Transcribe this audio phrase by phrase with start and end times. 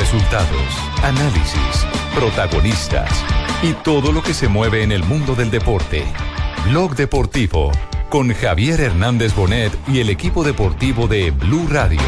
[0.00, 0.72] Resultados,
[1.02, 3.22] análisis, protagonistas
[3.62, 6.06] y todo lo que se mueve en el mundo del deporte.
[6.70, 7.70] Blog Deportivo
[8.08, 12.00] con Javier Hernández Bonet y el equipo deportivo de Blue Radio.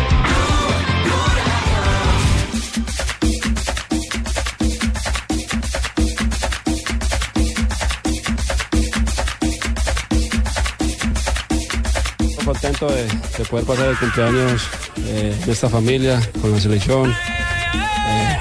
[12.42, 17.14] contento de, de poder pasar el cumpleaños eh, de esta familia, con la selección,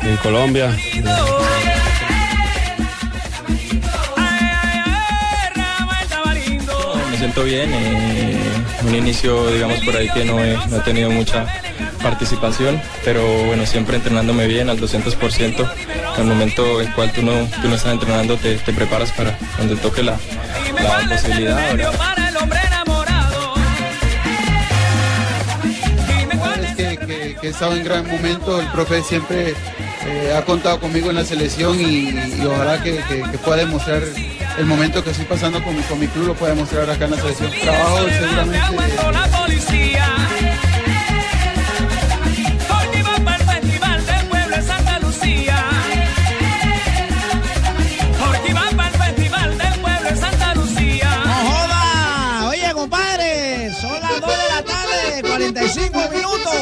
[0.03, 0.69] en Colombia.
[7.09, 8.37] Me siento bien, eh,
[8.83, 11.45] un inicio digamos por ahí que no he, no he tenido mucha
[12.01, 15.71] participación, pero bueno, siempre entrenándome bien al 200%.
[16.15, 19.11] En el momento en el cual tú no, tú no estás entrenando te, te preparas
[19.11, 20.17] para cuando toque la,
[20.81, 22.20] la posibilidad.
[27.41, 29.53] Que, he estado en gran momento, el profe siempre
[30.05, 32.13] eh, ha contado conmigo en la selección y,
[32.45, 34.01] ojalá que, que- que pueda demostrar
[34.57, 37.11] el momento que estoy pasando con mi, con mi club, lo pueda demostrar acá en
[37.11, 37.51] la selección.
[37.61, 38.57] Trabajo seguramente...
[39.11, 40.07] la policía.
[42.67, 45.65] Porque va para el festival del pueblo de Santa Lucía.
[48.19, 51.21] Porque va para el festival del pueblo de Santa Lucía.
[51.25, 52.49] ¡No joda!
[52.49, 56.53] Oye, compadre, son las 2 de la tarde, 45 minutos.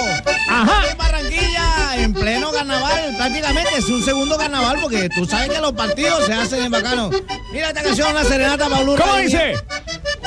[0.60, 0.92] Ajá.
[0.92, 5.72] En Barranquilla, en pleno carnaval, prácticamente es un segundo carnaval porque tú sabes que los
[5.72, 7.10] partidos se hacen en bacano.
[7.54, 9.54] Mira esta canción, una serenata para Blue ¿Cómo dice?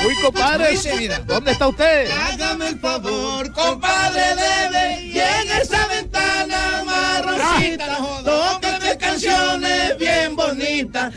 [0.03, 0.65] Uy, compadre.
[0.65, 1.19] ¿Cómo dice, mira?
[1.19, 2.09] ¿Dónde está usted?
[2.09, 5.03] Hágame el favor, compadre, debe.
[5.05, 11.13] Y en esa ventana marroncita, tóqueme canciones bien bonitas.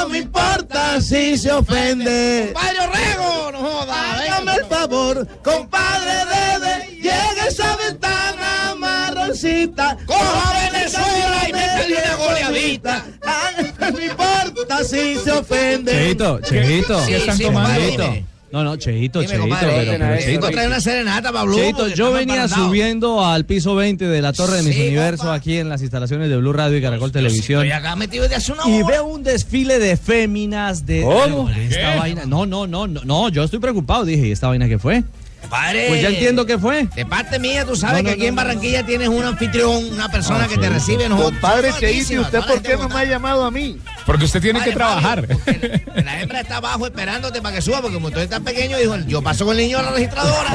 [0.00, 2.52] No me importa si se ofende.
[2.54, 4.12] Compadre Orrego, no joda.
[4.14, 6.10] Hágame el favor, compadre.
[7.02, 9.98] Y en esa ventana marroncita.
[10.06, 13.04] Coja Venezuela y métele una goleadita.
[13.78, 15.92] No me importa si se ofende.
[15.92, 18.02] Sí, sí, compadre, Cheito.
[18.02, 18.29] dime.
[18.52, 20.50] No, no, Cheito, Dime, Cheito, compadre, pero, pero Cheito Cheito.
[20.50, 21.54] trae una serenata para Blue.
[21.54, 25.34] Cheito, yo venía subiendo al piso 20 de la torre de Mis Sí, Universo papá.
[25.36, 27.64] aquí en las instalaciones de Blue Radio y Caracol Televisión.
[27.64, 31.48] Estoy acá metido desde hace una Y veo un desfile de féminas de ¿Cómo?
[31.48, 31.98] de esta ¿Qué?
[32.00, 32.26] vaina.
[32.26, 35.04] No, no, no, no, no, yo estoy preocupado, dije, ¿y esta vaina qué fue?
[35.48, 36.86] Padre, Pues ya entiendo qué fue.
[36.94, 39.24] De parte mía, tú sabes No, no, que aquí no, en no, Barranquilla tienes un
[39.24, 41.08] anfitrión, una persona Ah, que te recibe.
[41.08, 41.16] ¿no?
[41.16, 43.78] Compadre Cheito, ¿y buenísimas, usted por qué no me ha llamado a mí?
[44.06, 45.26] Porque usted tiene que trabajar.
[46.04, 49.22] La hembra está abajo esperándote para que suba, porque como tú estás pequeño, dijo, yo
[49.22, 50.50] paso con el niño a la registradora.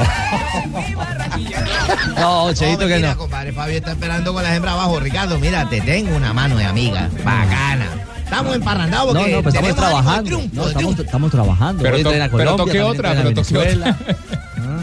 [2.16, 3.16] No, Cheito, que no.
[3.16, 4.98] compadre, Fabio está esperando con la hembra abajo.
[5.00, 7.86] Ricardo, mira, te tengo una mano de amiga, bacana.
[8.24, 10.22] Estamos emparrandados No, porque no, pues estamos trabajando.
[10.24, 11.82] triunfo, No, estamos, trabajando.
[11.82, 13.96] Pero to- pero toque otra, pero toque Venezuela.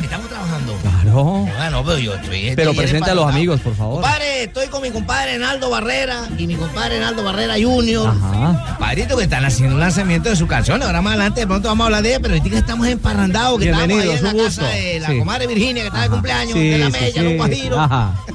[0.04, 0.74] Estamos trabajando.
[0.82, 1.24] Claro.
[1.58, 2.52] Bueno, pero yo estoy.
[2.56, 4.02] Pero estoy presente a los amigos, por favor.
[4.02, 8.08] Compadre, estoy con mi compadre Naldo Barrera y mi compadre Naldo Barrera Junior.
[8.10, 8.66] Ajá.
[8.78, 10.84] Compadrito, que están haciendo un lanzamiento de su canción.
[10.84, 13.60] Ahora más adelante de pronto vamos a hablar de ella, pero ahorita que estamos emparrandados,
[13.60, 14.62] que estamos ahí en la gusto.
[14.62, 15.20] casa de la Sí.
[15.20, 17.20] comadre Virginia, que está de cumpleaños, Sí, de la Mella, sí.
[17.22, 17.90] los Guajiros.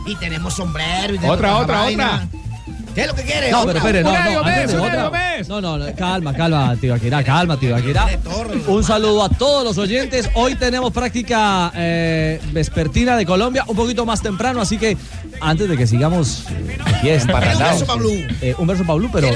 [0.06, 2.15] Y tenemos sombrero y tenemos Otra, otra, vaina.
[2.33, 2.48] otra.
[2.99, 3.53] ¿Qué es lo que quiere?
[3.53, 5.11] No, pero espere, no, no, antes otra.
[5.47, 8.09] No, no, no, calma, calma, Tibaquirá, calma, Tibaquirá.
[8.67, 10.29] Un saludo a todos los oyentes.
[10.35, 14.97] Hoy tenemos práctica eh, vespertina de Colombia, un poquito más temprano, así que
[15.41, 18.27] antes de que sigamos eh, fiesta, Un verso carnaval, pa' Blue.
[18.43, 19.29] eh, un verso Pablo, pero,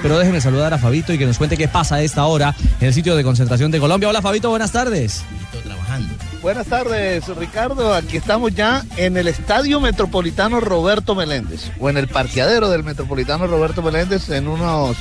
[0.00, 2.86] pero déjenme saludar a Fabito y que nos cuente qué pasa a esta hora en
[2.86, 4.08] el sitio de concentración de Colombia.
[4.08, 5.24] Hola Fabito, buenas tardes.
[5.62, 6.14] Trabajando.
[6.42, 7.92] Buenas tardes, Ricardo.
[7.92, 13.46] Aquí estamos ya en el Estadio Metropolitano Roberto Meléndez, o en el parqueadero del Metropolitano
[13.46, 14.96] Roberto Meléndez, en unos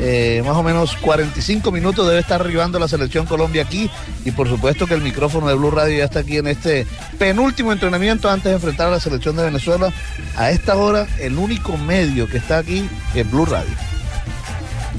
[0.00, 3.88] eh, más o menos 45 minutos debe estar arribando la selección Colombia aquí.
[4.24, 6.86] Y por supuesto que el micrófono de Blue Radio ya está aquí en este
[7.18, 9.92] penúltimo entrenamiento antes de enfrentar a la selección de Venezuela.
[10.36, 13.70] A esta hora, el único medio que está aquí es Blue Radio.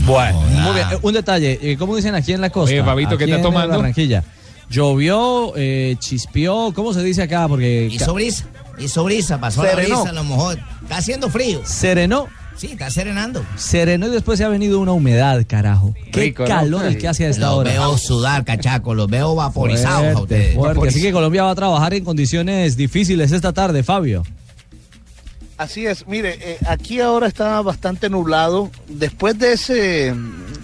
[0.06, 0.88] Bueno, muy bien.
[1.02, 2.74] Un detalle, eh, ¿cómo dicen aquí en la costa?
[2.74, 3.76] Oye, Fabito, ¿qué está en tomando?
[3.76, 4.24] Barranquilla.
[4.72, 7.48] Llovió, eh, chispeó, ¿cómo se dice acá?
[7.48, 8.46] Porque Hizo brisa,
[8.80, 9.90] hizo brisa, pasó Serenó.
[9.90, 10.60] la brisa, a lo mejor.
[10.84, 11.62] Está haciendo frío.
[11.66, 13.44] serenó, Sí, está serenando.
[13.56, 15.94] serenó y después se ha venido una humedad, carajo.
[16.12, 16.50] Qué Rico, ¿no?
[16.50, 17.72] calor el que hace a esta Los hora.
[17.72, 20.56] veo sudar, cachaco, los veo vaporizados a ustedes.
[20.56, 20.88] fuerte.
[20.88, 24.24] Así que Colombia va a trabajar en condiciones difíciles esta tarde, Fabio.
[25.58, 28.72] Así es, mire, eh, aquí ahora está bastante nublado.
[28.88, 30.14] Después de ese,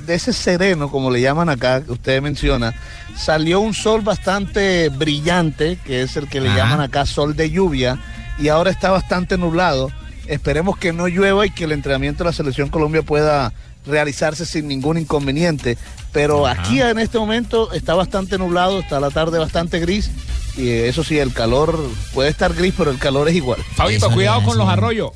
[0.08, 2.74] de ese sereno, como le llaman acá, que usted menciona,
[3.16, 6.58] salió un sol bastante brillante, que es el que le Ajá.
[6.58, 8.00] llaman acá sol de lluvia,
[8.40, 9.92] y ahora está bastante nublado.
[10.26, 13.54] Esperemos que no llueva y que el entrenamiento de la selección Colombia pueda
[13.86, 15.78] realizarse sin ningún inconveniente.
[16.12, 20.10] Pero aquí en este momento está bastante nublado, está la tarde bastante gris.
[20.56, 21.80] Y eso sí, el calor
[22.14, 23.62] puede estar gris, pero el calor es igual.
[23.76, 25.12] Fabito, Eso cuidado con los arroyos.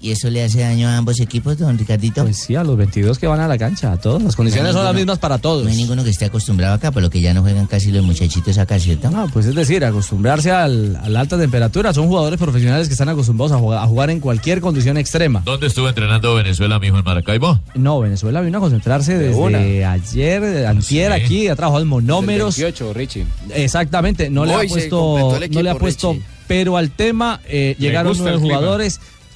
[0.00, 2.22] ¿Y eso le hace daño a ambos equipos, don Ricardito?
[2.22, 4.22] Pues sí, a los 22 que van a la cancha, a todos.
[4.22, 5.64] Las condiciones son las mismas para todos.
[5.64, 8.04] No hay ninguno que esté acostumbrado acá, por lo que ya no juegan casi los
[8.04, 9.10] muchachitos acá, ¿cierto?
[9.10, 11.94] No, pues es decir, acostumbrarse al- a la alta temperatura.
[11.94, 15.42] Son jugadores profesionales que están acostumbrados a jugar, a jugar en cualquier condición extrema.
[15.44, 17.60] ¿Dónde estuvo entrenando Venezuela, mijo, en Maracaibo?
[17.74, 19.58] No, Venezuela vino a concentrarse De desde una.
[19.92, 21.22] ayer, de antier Sí.
[21.22, 22.56] aquí, ha trabajado en monómeros.
[22.58, 23.26] 28, Richie.
[23.54, 26.24] Exactamente, no le ha puesto, no le ha puesto Richie.
[26.46, 28.60] pero al tema eh, llegaron el clima.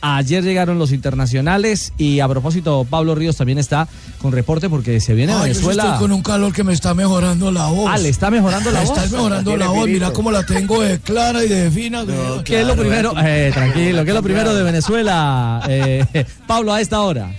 [0.03, 3.87] Ayer llegaron los internacionales y a propósito Pablo Ríos también está
[4.23, 5.83] con reporte porque se viene a yo Venezuela.
[5.85, 7.91] estoy con un calor que me está mejorando la voz.
[7.93, 8.99] Ah, ¿le está mejorando la Me voz?
[8.99, 9.89] Está mejorando la voz.
[9.89, 12.05] Mira cómo la tengo de clara y de fina.
[12.45, 13.13] ¿Qué es lo primero?
[13.23, 15.63] Eh, tranquilo, ¿qué es lo primero de Venezuela?
[15.69, 16.05] Eh,
[16.47, 17.31] Pablo, a esta hora.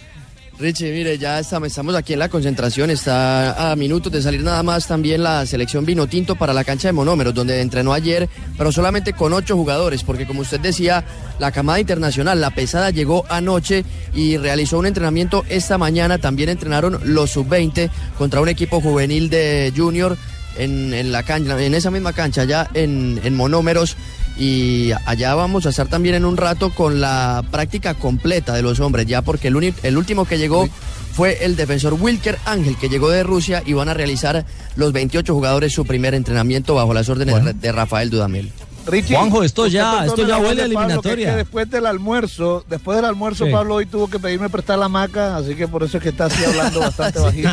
[0.62, 4.86] Richie, mire, ya estamos, aquí en la concentración, está a minutos de salir nada más
[4.86, 8.30] también la selección vino tinto para la cancha de monómeros, donde entrenó ayer,
[8.60, 11.04] pero solamente con ocho jugadores, porque como usted decía,
[11.40, 17.00] la camada internacional, la pesada llegó anoche y realizó un entrenamiento esta mañana, también entrenaron
[17.06, 20.16] los sub-20 contra un equipo juvenil de junior
[20.58, 23.98] en, la cancha, en esa misma cancha, ya en monómeros.
[24.38, 28.80] Y allá vamos a estar también en un rato con la práctica completa de los
[28.80, 30.68] hombres, ya porque el, el último que llegó
[31.14, 34.46] fue el defensor Wilker Ángel, que llegó de Rusia y van a realizar
[34.76, 38.52] los 28 jugadores su primer entrenamiento bajo las órdenes de Rafael Dudamel.
[38.88, 41.30] Richie, Juanjo, esto ya- esto ya huele a Pablo, que es eliminatoria.
[41.32, 43.52] que después del almuerzo, después del almuerzo, Sí.
[43.52, 46.26] Pablo hoy tuvo que pedirme prestar la maca, así que por eso es que está
[46.26, 47.50] así hablando bastante bajito.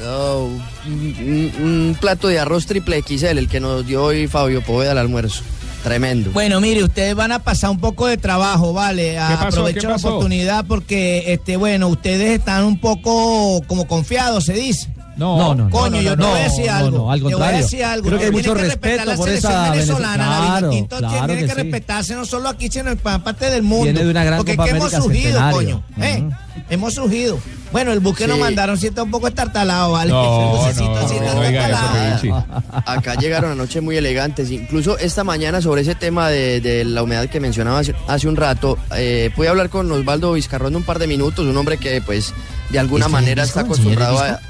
[0.00, 0.38] No,
[0.86, 4.98] un- un plato de arroz triple XL, el que nos dio hoy Fabio Poveda al
[4.98, 5.44] almuerzo.
[5.82, 6.30] Tremendo.
[6.30, 9.12] Bueno, mire, ustedes van a pasar un poco de trabajo, ¿vale?
[9.12, 9.60] ¿Qué pasó?
[9.60, 14.88] Aprovecho ¿Qué la oportunidad porque, este, bueno, ustedes están un poco como confiados, se dice.
[15.16, 15.70] No, no, no.
[15.70, 16.98] Coño, no, yo no, te voy a decir no, algo.
[16.98, 18.06] no, al Te voy a decir algo.
[18.08, 20.16] Creo que hay mucho respetar respeto la por selección esa venezolana.
[20.16, 21.62] La Claro, Vinotinto claro tiene que que, sí.
[21.62, 23.84] respetarse no solo aquí, sino en parte del mundo.
[23.84, 25.56] Viene de una gran Porque Copa es que hemos surgido, centenario.
[25.58, 25.82] coño.
[26.00, 26.28] ¿eh?
[26.70, 27.38] Hemos surgido.
[27.72, 28.28] Bueno, el buque Sí.
[28.30, 30.10] nos mandaron, sí está un poco estartalado, ¿vale?
[30.10, 32.46] No, no, no eso.
[32.86, 34.50] Acá llegaron anoche muy elegantes.
[34.50, 38.36] Incluso esta mañana sobre ese tema de, de la humedad que mencionaba hace, hace un
[38.36, 42.34] rato, eh, pude hablar con Osvaldo Vizcarrón un par de minutos, un hombre que pues
[42.70, 44.40] de alguna ¿Este manera está acostumbrado a...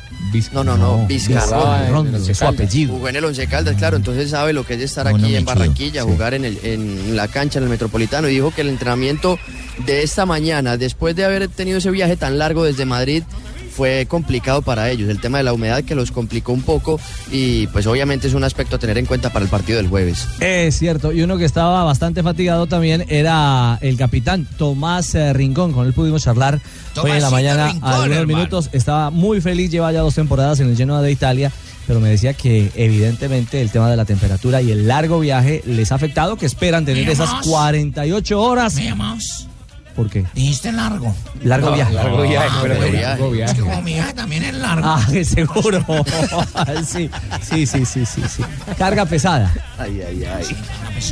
[0.53, 2.05] No, no, no, Vizcarrón.
[2.07, 2.95] Vizcarrón, es su apellido.
[2.95, 6.03] Jugó en el Once Caldas, claro, entonces sabe lo que es estar aquí en Barranquilla,
[6.03, 6.09] sí.
[6.09, 9.39] jugar en, el, en la cancha, en el Metropolitano, y dijo que el entrenamiento
[9.87, 13.23] de esta mañana, después de haber tenido ese viaje tan largo desde Madrid,
[13.73, 15.09] fue complicado para ellos.
[15.09, 18.45] El tema de la humedad que los complicó un poco y pues obviamente es un
[18.45, 20.29] aspecto a tener en cuenta para el partido del jueves.
[20.41, 25.73] Es cierto, y uno que estaba bastante fatigado también era el capitán Tomás eh, Rincón,
[25.73, 26.61] con él pudimos charlar
[26.97, 30.61] hoy en la mañana Rincón, a algunos minutos, estaba muy feliz, lleva ya dos temporadas
[30.61, 31.51] en el Genoa de Italia,
[31.87, 35.93] pero me decía que evidentemente el tema de la temperatura y el largo viaje les
[35.93, 37.47] ha afectado, que esperan tener ¿Me esas llamas?
[37.47, 38.75] 48 horas.
[38.75, 39.49] ¿Me llamas?
[39.97, 40.25] ¿Por qué?
[40.35, 41.15] Dijiste largo.
[41.43, 41.93] Largo No, viaje.
[41.93, 43.01] largo viaje, Ah, espérate, bueno.
[43.03, 43.53] largo viaje.
[43.53, 44.87] Es que como mi viaje también es largo.
[44.89, 45.85] Ah, que seguro.
[46.87, 47.11] sí,
[47.43, 48.43] sí, sí, sí, sí, sí.
[48.79, 49.53] Carga pesada.
[49.79, 50.57] Ay, ay, ay.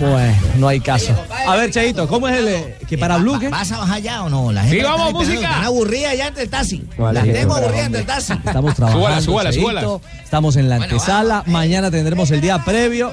[0.00, 1.14] Bueno, no hay caso.
[1.46, 3.48] A ver, Cheito, ¿cómo es el eh, que para Blue qué?
[3.48, 4.52] ¿Vas a bajar ya o no?
[4.52, 5.34] La gente Sí, la vamos, música.
[5.34, 6.78] Están aburridas ya entre el taxi.
[6.78, 7.80] Que- tengo hombre.
[7.82, 8.32] entre el taxi.
[8.32, 9.04] Estamos trabajando.
[9.06, 9.68] Súbala, súbala, Cheito.
[10.00, 10.22] súbala.
[10.24, 11.42] Estamos en la antesala.
[11.46, 13.12] Mañana tendremos el día previo.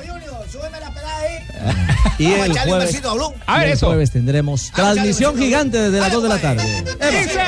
[2.17, 3.01] Y el jueves,
[3.45, 6.83] a jueves tendremos transmisión gigante desde las 2 de la tarde.
[7.11, 7.43] Dice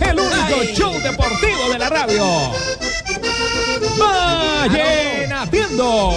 [0.00, 2.24] el único show deportivo de la radio.
[3.98, 6.14] Vayan atiendo.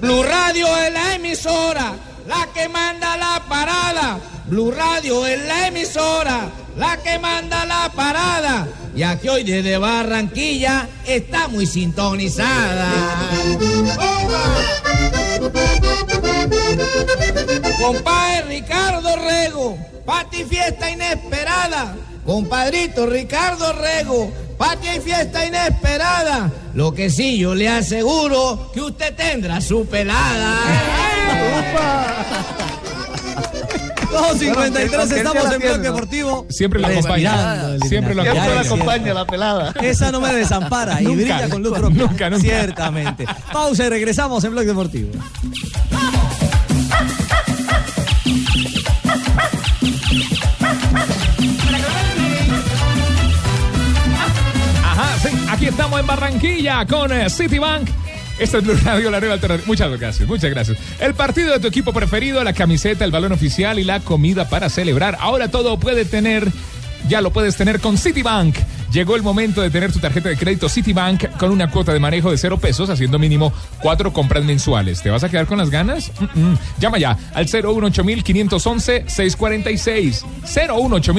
[0.00, 1.94] Blue Radio es la emisora,
[2.26, 4.18] la que manda la parada.
[4.46, 8.66] Blue Radio es la emisora, la que manda la parada.
[8.94, 12.90] Y aquí hoy desde Barranquilla está muy sintonizada.
[17.80, 21.96] Compadre Ricardo Rego, Pati Fiesta Inesperada.
[22.24, 26.50] Compadrito Ricardo Rego, Patria y fiesta inesperada.
[26.74, 30.56] Lo que sí yo le aseguro que usted tendrá su pelada.
[34.14, 36.46] 2.53 estamos en Bloque Deportivo.
[36.48, 37.88] Siempre lo Respirando acompaña.
[37.88, 38.44] Siempre lo acompaña.
[38.44, 39.14] Ay, cierto.
[39.14, 39.74] la pelada.
[39.82, 42.06] Esa no me desampara y Nunca, brilla con luz propia.
[42.06, 42.42] nunca, nunca.
[42.42, 43.26] Ciertamente.
[43.52, 45.10] Pausa y regresamos en Bloque Deportivo.
[55.68, 57.88] Estamos en Barranquilla con eh, Citibank.
[58.38, 59.66] Esta es Blue Radio, la nueva alternativa.
[59.66, 60.78] Muchas gracias, muchas gracias.
[61.00, 64.68] El partido de tu equipo preferido, la camiseta, el balón oficial y la comida para
[64.68, 65.16] celebrar.
[65.20, 66.50] Ahora todo puede tener,
[67.08, 68.56] ya lo puedes tener con Citibank.
[68.92, 72.30] Llegó el momento de tener tu tarjeta de crédito Citibank con una cuota de manejo
[72.30, 75.02] de cero pesos, haciendo mínimo cuatro compras mensuales.
[75.02, 76.12] ¿Te vas a quedar con las ganas?
[76.78, 78.04] Llama ya al 018
[79.08, 81.14] 646 018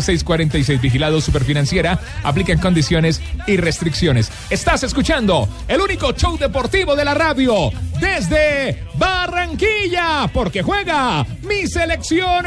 [0.00, 2.00] 646 Vigilado Superfinanciera.
[2.22, 4.32] Aplican condiciones y restricciones.
[4.48, 12.46] Estás escuchando el único show deportivo de la radio desde Barranquilla, porque juega mi selección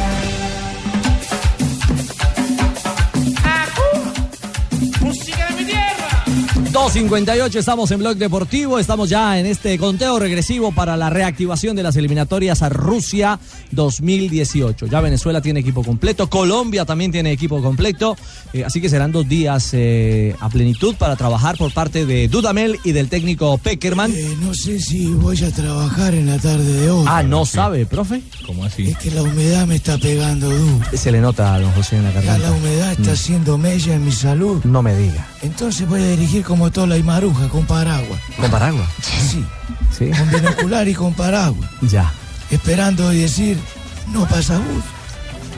[6.81, 11.83] 2.58, estamos en Blog Deportivo, estamos ya en este conteo regresivo para la reactivación de
[11.83, 14.87] las eliminatorias a Rusia 2018.
[14.87, 18.17] Ya Venezuela tiene equipo completo, Colombia también tiene equipo completo,
[18.51, 22.79] eh, así que serán dos días eh, a plenitud para trabajar por parte de Dudamel
[22.83, 24.11] y del técnico Peckerman.
[24.11, 27.05] Eh, no sé si voy a trabajar en la tarde de hoy.
[27.07, 28.23] Ah, ¿no sabe, profe?
[28.47, 28.87] ¿Cómo así?
[28.89, 30.79] Es que la humedad me está pegando duro.
[30.95, 32.49] Se le nota a don José en la garganta.
[32.49, 33.13] la humedad está Mm.
[33.13, 34.63] haciendo mella en mi salud.
[34.63, 35.27] No me diga.
[35.43, 38.19] Entonces voy a dirigir como Tola y Maruja con paraguas.
[38.39, 38.87] ¿Con paraguas?
[39.01, 39.45] Sí,
[39.97, 40.09] Sí.
[40.11, 41.69] con binocular y con paraguas.
[41.81, 42.11] Ya.
[42.49, 43.57] Esperando y decir,
[44.07, 44.83] no pasa bus.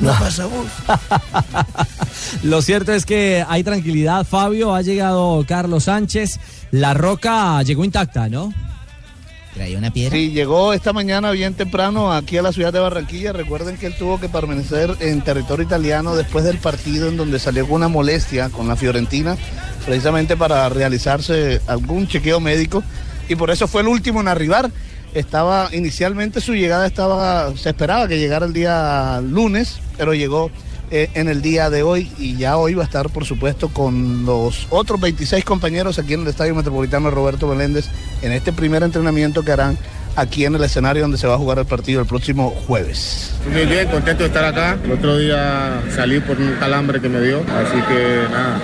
[0.02, 0.20] No, No.
[0.20, 0.68] pasa bus.
[2.44, 4.74] Lo cierto es que hay tranquilidad, Fabio.
[4.76, 6.40] Ha llegado Carlos Sánchez.
[6.72, 8.54] La roca llegó intacta, ¿no?
[9.54, 10.16] Traía una piedra.
[10.16, 13.34] Sí, llegó esta mañana bien temprano aquí a la ciudad de Barranquilla.
[13.34, 17.66] Recuerden que él tuvo que permanecer en territorio italiano después del partido en donde salió
[17.66, 19.38] con una molestia con la Fiorentina,
[19.86, 22.84] precisamente para realizarse algún chequeo médico
[23.30, 24.72] y por eso fue el último en arribar.
[25.14, 30.50] Estaba inicialmente su llegada estaba se esperaba que llegara el día lunes, pero llegó
[30.96, 34.28] eh, en el día de hoy y ya hoy va a estar por supuesto con
[34.28, 37.90] los otros 26 compañeros aquí en el Estadio Metropolitano Roberto Meléndez
[38.22, 39.76] en este primer entrenamiento que harán
[40.16, 43.34] aquí en el escenario donde se va a jugar el partido el próximo jueves.
[43.52, 44.78] Muy bien, contento de estar acá.
[44.84, 48.62] El otro día salí por un calambre que me dio, así que nada,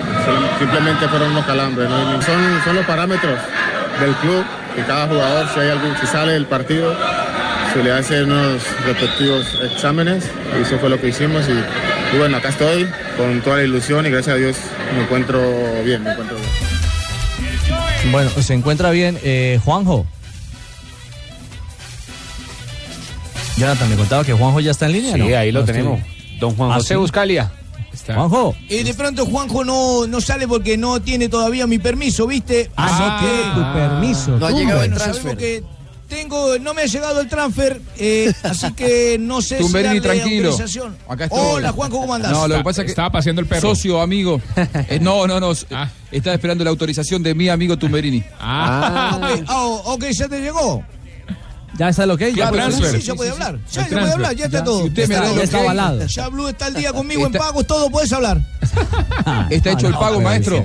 [0.56, 1.88] simplemente fueron unos calambres.
[2.24, 3.40] Son, son los parámetros
[4.00, 4.44] del club,
[4.76, 6.94] que cada jugador, si, hay algún, si sale del partido,
[7.72, 10.24] se le hace unos respectivos exámenes,
[10.58, 11.44] y eso fue lo que hicimos.
[11.48, 14.56] Y, y bueno, acá estoy con toda la ilusión y gracias a Dios
[14.96, 15.40] me encuentro
[15.84, 18.12] bien, me encuentro bien.
[18.12, 20.06] Bueno, se encuentra bien eh, Juanjo.
[23.56, 25.36] Jonathan, me contaba que Juanjo ya está en línea, Sí, ¿no?
[25.36, 25.98] ahí lo No tenemos.
[26.00, 26.96] estoy- Don Juan ¿Ah, José?
[26.96, 27.52] Buscalia.
[28.06, 28.56] Juanjo.
[28.70, 32.70] Eh, de pronto Juanjo no, no sale porque no tiene todavía mi permiso, ¿viste?
[32.76, 34.38] Ah, no tiene tu permiso.
[34.38, 35.36] No ha llegado el transfer.
[36.10, 40.20] Tengo, no me ha llegado el transfer, eh, así que no sé si Tumberini, darle
[40.20, 40.50] tranquilo.
[40.50, 40.96] autorización.
[41.08, 41.38] Acá estoy.
[41.40, 42.32] Hola, Juanjo, ¿cómo andás?
[42.32, 42.90] No, lo que pasa es que.
[42.90, 43.60] Estaba paseando el perro.
[43.60, 44.40] Socio, amigo.
[44.88, 45.52] Eh, no, no, no.
[45.52, 48.24] Estaba esperando la autorización de mi amigo Tumberini.
[48.40, 50.84] Ah, ok, ah, ok, ya te llegó.
[51.80, 52.34] ¿Ya está lo que?
[52.34, 52.92] Ya, puede sí, hablar?
[52.92, 53.58] sí, ya puede hablar.
[53.58, 54.12] Ya, El ya puede transfer.
[54.12, 54.82] hablar, ya está Ya, todo.
[54.82, 55.32] si usted me está da todo.
[55.32, 55.62] el Ya está ok.
[55.64, 56.06] avalado.
[56.06, 58.42] Ya Blue está al día conmigo en pagos, todo, puedes hablar.
[59.50, 60.62] ¿Está hecho el pago, maestro?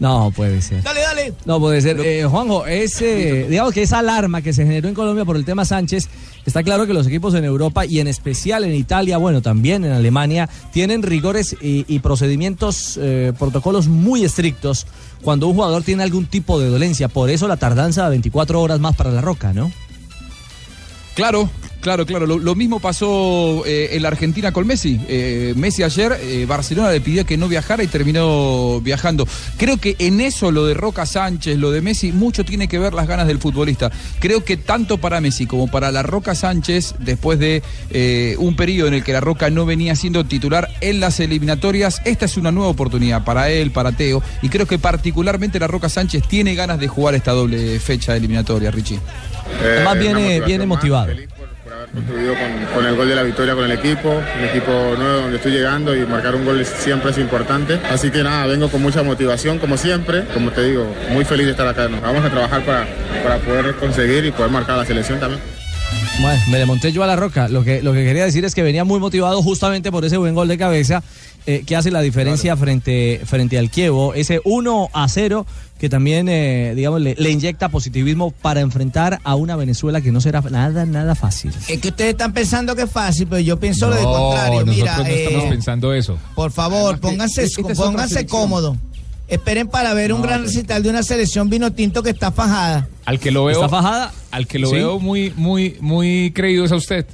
[0.00, 0.82] No, puede ser.
[0.82, 1.34] Dale, dale.
[1.44, 2.00] No puede ser.
[2.00, 5.64] Eh, Juanjo, ese, digamos que esa alarma que se generó en Colombia por el tema
[5.64, 6.08] Sánchez,
[6.44, 9.92] está claro que los equipos en Europa y en especial en Italia, bueno, también en
[9.92, 14.88] Alemania, tienen rigores y, y procedimientos, eh, protocolos muy estrictos
[15.22, 17.06] cuando un jugador tiene algún tipo de dolencia.
[17.06, 19.70] Por eso la tardanza de 24 horas más para la roca, ¿no?
[21.14, 21.48] Claro,
[21.84, 22.26] claro, claro.
[22.26, 24.98] Lo, lo mismo pasó eh, en la Argentina con Messi.
[25.06, 29.28] Eh, Messi ayer, eh, Barcelona le pidió que no viajara y terminó viajando.
[29.58, 32.94] Creo que en eso lo de Roca Sánchez, lo de Messi, mucho tiene que ver
[32.94, 33.92] las ganas del futbolista.
[34.18, 38.88] Creo que tanto para Messi como para la Roca Sánchez, después de eh, un periodo
[38.88, 42.50] en el que la Roca no venía siendo titular en las eliminatorias, esta es una
[42.50, 44.22] nueva oportunidad para él, para Teo.
[44.40, 48.70] Y creo que particularmente la Roca Sánchez tiene ganas de jugar esta doble fecha eliminatoria,
[48.70, 48.96] Richie.
[48.96, 50.66] Eh, Además viene, viene
[51.92, 55.94] con, el gol de la victoria con el equipo, un equipo nuevo donde estoy llegando
[55.94, 57.80] y marcar un gol siempre es importante.
[57.90, 61.52] Así que nada, vengo con mucha motivación como siempre, como te digo, muy feliz de
[61.52, 61.88] estar acá.
[61.88, 62.86] Nos vamos a trabajar para,
[63.22, 65.40] para poder conseguir y poder marcar la selección también.
[66.20, 67.48] Bueno, me le monté yo a la roca.
[67.48, 70.34] Lo que, lo que quería decir es que venía muy motivado justamente por ese buen
[70.34, 71.02] gol de cabeza
[71.46, 74.14] eh, que hace la diferencia frente, frente al Kievo.
[74.14, 75.46] Ese 1 a 0
[75.78, 80.20] que también, eh, digamos, le, le inyecta positivismo para enfrentar a una Venezuela que no
[80.20, 81.52] será nada, nada fácil.
[81.68, 84.64] Es que ustedes están pensando que es fácil, pero yo pienso lo de contrario.
[84.64, 86.18] nosotros Mira, no estamos eh, pensando eso.
[86.34, 88.76] por favor, pónganse, es pónganse cómodos.
[89.26, 92.30] Esperen para ver un No, gran pero- recital de una selección vino tinto que está
[92.30, 92.88] fajada.
[93.04, 93.56] Al que lo veo.
[93.56, 94.12] ¿Está fajada?
[94.30, 94.76] Al que lo Sí.
[94.76, 97.06] veo muy, muy, muy creído es a usted.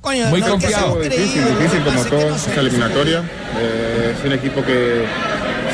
[0.00, 0.98] Coño, Muy no confiado.
[0.98, 3.22] Difícil, difícil como todo esta eliminatoria.
[3.58, 5.04] Eh, es un equipo que,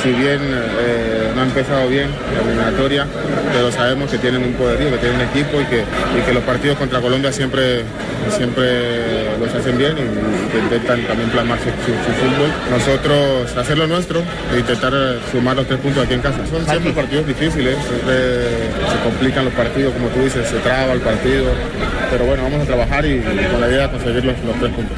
[0.02, 3.06] si bien eh, no han empezado bien la eliminatoria,
[3.52, 6.42] pero sabemos que tienen un poderío, que tienen un equipo y que, y que los
[6.44, 7.82] partidos contra Colombia siempre,
[8.30, 12.50] siempre los hacen bien y, y que intentan también plasmar su, su- su fútbol.
[12.70, 14.20] Nosotros hacer lo nuestro
[14.54, 16.38] e intentar eh, sumar los tres puntos aquí en casa.
[16.50, 18.14] Son siempre partidos difíciles, siempre
[18.92, 21.46] se complican los partidos, como tú dices, se traba el partido,
[22.10, 24.72] pero bueno, vamos a trabajar y, y con la idea de conseguir los, los tres
[24.72, 24.96] puntos.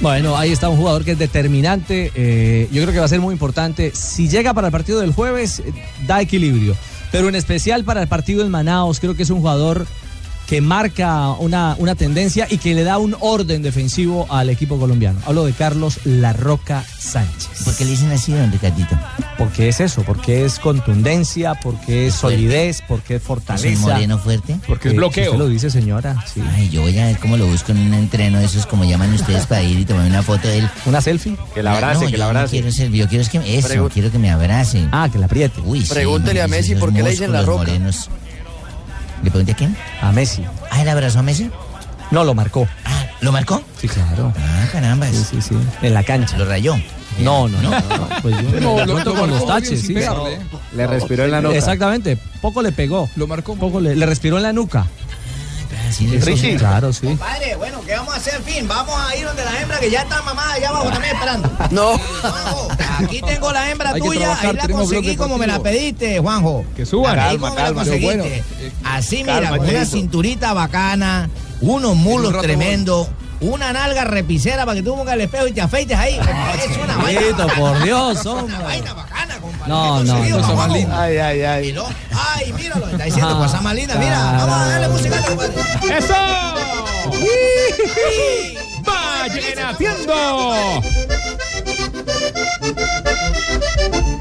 [0.00, 2.12] Bueno, ahí está un jugador que es determinante.
[2.14, 3.90] eh, yo creo que va a ser muy importante.
[3.94, 5.72] Si llega para el partido del jueves, eh,
[6.06, 6.76] da equilibrio.
[7.10, 9.86] Pero en especial para el partido en Manaos, creo que es un jugador
[10.48, 15.20] que marca una, una tendencia y que le da un orden defensivo al equipo colombiano.
[15.26, 17.64] Hablo de Carlos La Roca Sánchez.
[17.66, 18.98] ¿Por qué le dicen así, don Ricardito?
[19.36, 23.68] Porque es eso, porque es contundencia, porque es solidez, porque es ¿Es fortaleza.
[23.68, 24.56] un moreno fuerte?
[24.66, 25.32] Porque es bloqueo.
[25.32, 26.24] Usted lo dice, señora.
[26.32, 26.42] Sí.
[26.56, 29.12] Ay, yo voy a ver cómo lo busco en un entreno de esos, como llaman
[29.12, 30.70] ustedes, para ir y tomar una foto de él.
[30.86, 31.36] ¿Una selfie?
[31.54, 32.52] Que la abrace, que la abrace.
[32.52, 34.88] quiero selfie, yo quiero es que, eso, Pregun- quiero que me abrace.
[34.92, 35.60] Ah, que la apriete.
[35.60, 37.64] Uy, sí, Pregúntele a Messi por qué le dicen la roca.
[37.64, 38.08] morenos.
[39.22, 39.76] ¿Le pregunté a quién?
[40.00, 40.44] A Messi.
[40.70, 41.50] Ah, ¿él abrazó a Messi?
[42.10, 42.66] No, lo marcó.
[42.84, 43.62] Ah, ¿lo marcó?
[43.80, 44.32] Sí, claro.
[44.38, 45.06] Ah, caramba.
[45.08, 45.56] Sí, sí, sí.
[45.82, 46.36] En la cancha.
[46.38, 46.76] ¿Lo rayó?
[47.20, 47.70] No, no, no.
[47.70, 49.92] no, Pues yo No, lo- pronto lo con los taches, sí.
[49.92, 50.38] pegarle.
[50.74, 51.56] Le respiró en la nuca.
[51.56, 52.16] Exactamente.
[52.40, 53.10] Poco le pegó.
[53.16, 53.56] Lo marcó.
[53.56, 54.86] Poco le, le respiró en la nuca.
[55.92, 57.06] Sí, Eso sí, claro, sí.
[57.18, 58.34] Padre, bueno, ¿qué vamos a hacer?
[58.36, 61.14] En fin, vamos a ir donde la hembra que ya está mamada allá abajo también
[61.14, 61.50] esperando.
[61.70, 61.98] No.
[61.98, 62.68] Juanjo,
[63.04, 66.64] aquí tengo la hembra Hay tuya, trabajar, ahí la conseguí como me la pediste, Juanjo.
[66.76, 67.18] Que suban.
[67.18, 67.80] Ahí Calma, como me la calma.
[67.84, 68.08] conseguiste.
[68.12, 71.28] Pero bueno, eh, Así, mira, con una cinturita bacana,
[71.60, 73.08] unos mulos un tremendos,
[73.40, 76.14] una nalga repicera para que tú pongas el espejo y te afeites ahí.
[76.18, 77.46] Es una vaina.
[77.56, 78.56] Por Dios, hombre.
[78.56, 79.68] Una vaina bacana, compadre.
[79.68, 81.02] No, ¿Qué no, no, cosa más linda.
[81.02, 81.72] Ay, ay, Y ay.
[81.72, 81.86] lo-
[82.36, 83.94] Ay, míralo, está diciendo Ah, cosa más linda.
[83.96, 85.98] Mira, vamos a darle música, compadre.
[85.98, 86.14] ¡Eso!
[88.84, 89.76] ¡Vayan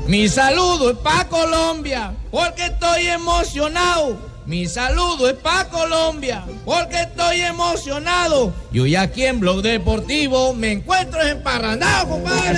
[0.07, 4.15] Mi saludo es pa' Colombia, porque estoy emocionado.
[4.45, 8.53] Mi saludo es pa' Colombia, porque estoy emocionado.
[8.71, 12.57] Y hoy aquí en Blog Deportivo me encuentro emparrandado, compadre.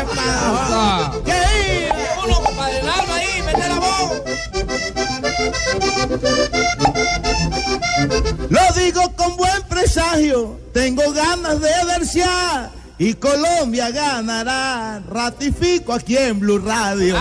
[0.00, 1.12] ¡Epa!
[1.26, 1.90] ¿Qué?
[2.24, 4.22] Uno, compadre, el alma ahí, mete la voz.
[8.48, 15.00] Lo digo con buen presagio, tengo ganas de versear y Colombia ganará.
[15.08, 17.16] Ratifico aquí en Blue Radio.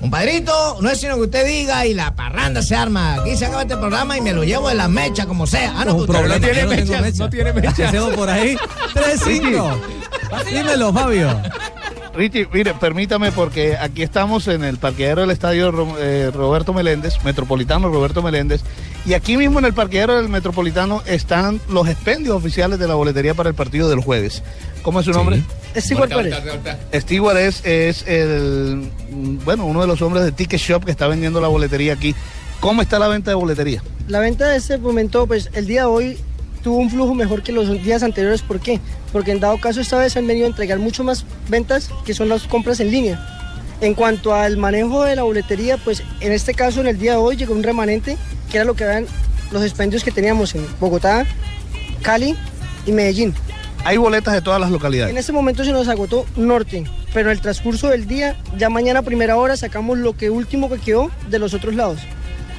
[0.00, 3.14] Compadrito, no es sino que usted diga y la parranda se arma.
[3.14, 5.74] Aquí se acaba este programa y me lo llevo de la mecha como sea.
[5.76, 7.74] Ah, no, Un usted- problema, no tiene mechas, no tiene mechas.
[7.74, 8.56] ¿Qué hacemos por ahí?
[8.94, 9.80] 3-5.
[10.50, 11.40] Dímelo, Fabio.
[12.14, 17.88] Richie, mire, permítame porque aquí estamos en el parqueadero del estadio eh, Roberto Meléndez, Metropolitano
[17.88, 18.60] Roberto Meléndez,
[19.06, 23.34] y aquí mismo en el parqueadero del Metropolitano están los expendios oficiales de la boletería
[23.34, 24.42] para el partido del jueves.
[24.82, 25.42] ¿Cómo es su nombre?
[25.76, 26.34] Stewart Pérez.
[26.94, 31.08] Stewart es, es el, mm, bueno, uno de los hombres de Ticket Shop que está
[31.08, 32.14] vendiendo la boletería aquí.
[32.60, 33.82] ¿Cómo está la venta de boletería?
[34.06, 36.18] La venta de este momento, pues el día de hoy
[36.62, 38.42] tuvo un flujo mejor que los días anteriores.
[38.42, 38.80] ¿Por qué?
[39.12, 42.28] Porque en dado caso esta vez han venido a entregar mucho más ventas que son
[42.28, 43.20] las compras en línea.
[43.80, 47.18] En cuanto al manejo de la boletería, pues en este caso en el día de
[47.18, 48.16] hoy llegó un remanente
[48.50, 49.06] que era lo que eran
[49.50, 51.26] los expendios que teníamos en Bogotá,
[52.00, 52.36] Cali
[52.86, 53.34] y Medellín.
[53.84, 55.10] Hay boletas de todas las localidades.
[55.10, 59.00] En este momento se nos agotó norte, pero en el transcurso del día, ya mañana
[59.00, 61.98] a primera hora sacamos lo que último que quedó de los otros lados.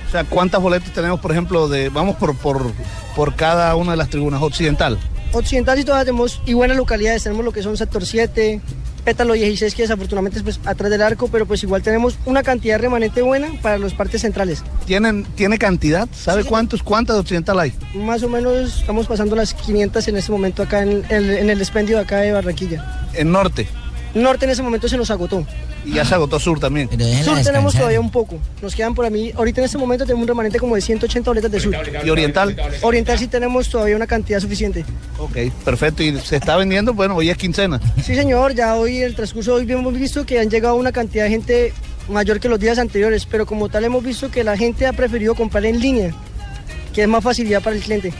[0.07, 2.71] O sea, ¿cuántas boletas tenemos, por ejemplo, de, vamos por, por,
[3.15, 4.99] por cada una de las tribunas occidental?
[5.33, 8.61] Occidental y todas tenemos y buenas localidades, tenemos lo que son sector 7,
[9.03, 12.79] pétalo 16 que desafortunadamente es pues, atrás del arco, pero pues igual tenemos una cantidad
[12.79, 14.63] remanente buena para las partes centrales.
[14.85, 16.07] ¿Tienen, ¿Tiene cantidad?
[16.13, 17.73] ¿Sabe cuántos, cuántas de occidental hay?
[17.95, 21.59] Más o menos estamos pasando las 500 en este momento acá en el, en el
[21.59, 23.09] expendio de acá de Barranquilla.
[23.13, 23.67] En norte.
[24.13, 25.45] Norte en ese momento se nos agotó.
[25.85, 26.89] Y ya se agotó sur también.
[27.23, 28.37] Sur tenemos todavía un poco.
[28.61, 29.31] Nos quedan por a mí.
[29.35, 31.75] Ahorita en este momento tenemos un remanente como de 180 boletas de sur.
[32.05, 32.55] ¿Y oriental?
[32.81, 34.85] Oriental sí tenemos todavía una cantidad suficiente.
[35.17, 36.03] Ok, perfecto.
[36.03, 36.93] ¿Y se está vendiendo?
[36.93, 37.79] Bueno, hoy es quincena.
[38.03, 38.53] Sí, señor.
[38.53, 41.31] Ya hoy, en el transcurso de hoy, hemos visto que han llegado una cantidad de
[41.31, 41.73] gente
[42.07, 43.25] mayor que los días anteriores.
[43.25, 46.13] Pero como tal, hemos visto que la gente ha preferido comprar en línea,
[46.93, 48.13] que es más facilidad para el cliente.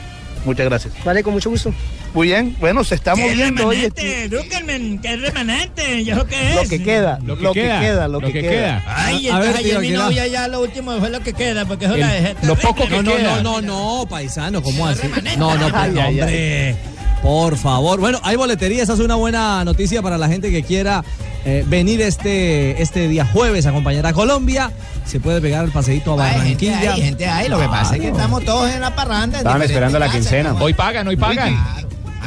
[0.44, 0.92] Muchas gracias.
[1.04, 1.72] Vale, con mucho gusto.
[2.14, 3.76] Muy bien, bueno, se está ¿Qué moviendo hoy.
[3.88, 4.28] remanente?
[4.28, 6.00] Dúquenme, ¿qué remanente?
[6.00, 6.54] ¿Y eso qué es?
[6.54, 8.84] Lo que queda, lo que queda, lo que queda.
[8.86, 11.94] Ay, A- ver, ayer mi novia ya lo último fue lo que queda, porque eso
[11.94, 13.60] El- la dejé lo poco que no, no, no, no,
[14.02, 15.08] no, paisano, ¿cómo así?
[15.36, 16.76] No, no, Ay, no, hombre.
[17.20, 17.98] Por favor.
[17.98, 21.02] Bueno, hay boletería, esa es una buena noticia para la gente que quiera
[21.46, 24.70] eh, venir este, este día jueves a acompañar a Colombia.
[25.06, 26.92] Se puede pegar el paseíto a Hay gente Barranquilla.
[26.94, 27.48] ahí, gente ahí.
[27.48, 28.16] Lo que pasa es que Claro.
[28.16, 29.38] estamos todos en la parranda.
[29.38, 30.50] Estaban esperando la quincena.
[30.52, 30.58] ¿no?
[30.64, 31.56] Hoy pagan, hoy pagan.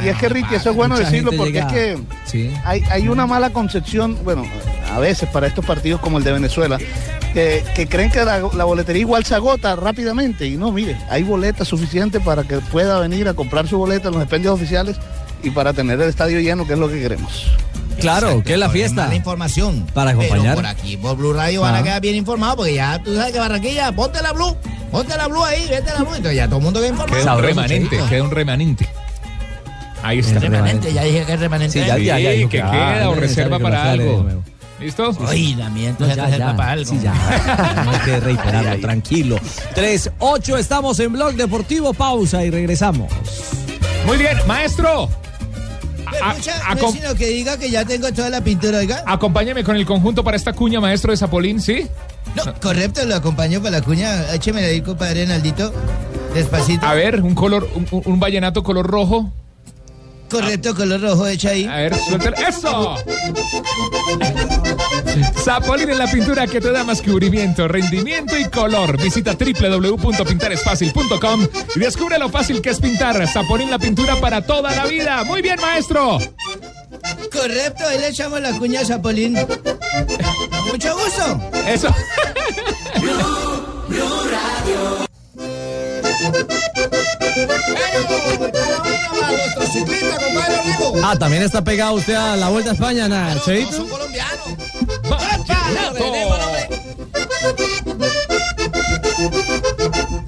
[0.04, 2.52] Y es que Ricky, eso es bueno decirlo porque llega- es que Sí.
[2.66, 4.44] hay, hay una mala concepción, bueno,
[4.94, 6.78] a veces para estos partidos como el de Venezuela,
[7.34, 10.48] que, que creen que la, la boletería igual se agota rápidamente.
[10.48, 14.14] Y no, mire, hay boletas suficientes para que pueda venir a comprar su boleta en
[14.16, 14.98] los expendios oficiales
[15.44, 17.52] y para tener el estadio lleno, que es lo que queremos.
[18.00, 19.04] Claro, que es la fiesta.
[19.04, 19.86] Mala información.
[19.94, 20.56] Para Pero acompañar.
[20.56, 21.80] por aquí, por Blue Radio, van Ah.
[21.80, 24.56] a quedar bien informados porque ya tú sabes que Barranquilla, ponte la Blue,
[24.92, 26.10] ponte la Blue ahí, vete la Blue.
[26.16, 27.22] Entonces ya todo el mundo queda informado.
[27.24, 28.88] Queda un remanente, queda un remanente.
[30.04, 30.40] Ahí está.
[30.40, 31.80] Remanente, ya dije que es remanente.
[31.82, 34.26] Sí, ya, ya, ya que queda o es reserva para algo.
[34.80, 35.12] ¿Listo?
[35.12, 36.56] Mía, entonces No, ya, reserva ya.
[36.56, 36.92] para algo.
[36.92, 37.84] Sí, ya.
[37.86, 39.38] No que reiterarlo, tranquilo.
[39.76, 41.94] 3-8, estamos en Blog Deportivo.
[41.94, 43.12] Pausa y regresamos.
[44.06, 45.10] Muy bien, maestro.
[46.24, 49.04] A- Escucha, a- no es sino que diga que ya tengo toda la pintura, oiga.
[49.08, 51.88] Acompáñeme con el conjunto para esta cuña, maestro de Zapolín, ¿sí?
[52.36, 54.32] No, correcto, lo acompaño para la cuña.
[54.34, 55.74] Écheme ahí, compadre Naldito.
[56.36, 56.86] Despacito.
[56.86, 59.34] A ver, un color, un vallenato color rojo.
[60.30, 61.66] Correcto, color rojo, echa ahí.
[61.66, 62.38] A ver, suéltalo.
[62.38, 62.96] ¡Eso!
[65.44, 69.02] Zapolín en la pintura que te da más cubrimiento, rendimiento y color.
[69.02, 73.26] Visita www.pintaresfacil.com y descubre lo fácil que es pintar.
[73.28, 75.24] Zapolín la pintura para toda la vida.
[75.24, 76.20] Muy bien, maestro.
[77.32, 79.38] Correcto, ahí le echamos la cuña a Zapolín.
[80.72, 81.40] Mucho gusto.
[81.68, 81.88] Eso.
[91.04, 93.88] Ah, también está pegado usted a la Vuelta a España, nada, Cheito.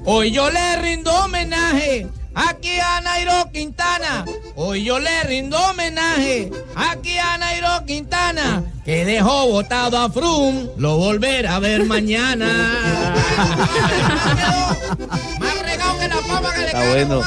[0.04, 4.24] Hoy yo le rindo homenaje aquí a Nairo Quintana.
[4.56, 8.64] Hoy yo le rindo homenaje aquí a Nairo Quintana.
[8.84, 10.68] Que dejó botado a Frum.
[10.76, 12.46] Lo volverá a ver mañana.
[16.66, 17.22] Está bueno.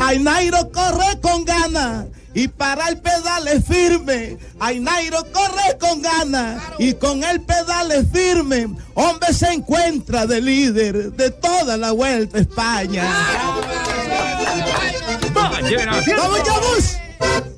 [0.00, 4.38] Ay, Nairo corre con ganas y para el pedal es firme.
[4.58, 8.68] Ay, Nairo corre con ganas y con el pedal es firme.
[8.94, 13.04] Hombre se encuentra de líder de toda la vuelta a España.
[15.32, 15.60] ¡Vamos,
[16.46, 17.49] vamos!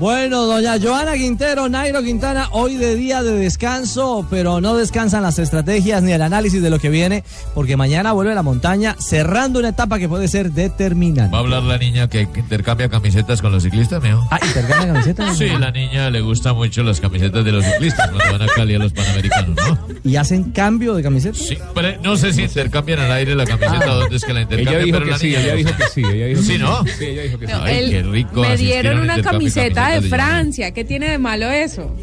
[0.00, 5.38] Bueno, doña Joana Quintero, Nairo Quintana, hoy de día de descanso, pero no descansan las
[5.38, 7.22] estrategias ni el análisis de lo que viene,
[7.54, 11.30] porque mañana vuelve a la montaña, cerrando una etapa que puede ser determinante.
[11.30, 14.26] ¿Va a hablar la niña que intercambia camisetas con los ciclistas, mijo?
[14.30, 15.36] Ah, ¿intercambia camisetas?
[15.40, 18.76] Sí, la niña le gusta mucho las camisetas de los ciclistas cuando van a Cali
[18.76, 19.78] a los Panamericanos, ¿no?
[20.02, 21.36] ¿Y hacen cambio de camiseta?
[21.38, 24.40] Sí, pero no sé si intercambian al aire la camiseta o dónde es que la
[24.40, 24.76] intercambian.
[24.76, 26.58] Ella dijo pero que la sí, niña ella dijo que sí, ella dijo que Sí.
[26.58, 26.84] ¿no?
[26.86, 27.52] Sí, ella dijo que sí.
[27.54, 28.40] Ay, El- qué rico.
[28.40, 30.70] Me dieron un una camiseta de Francia.
[30.72, 31.94] ¿Qué tiene de malo eso?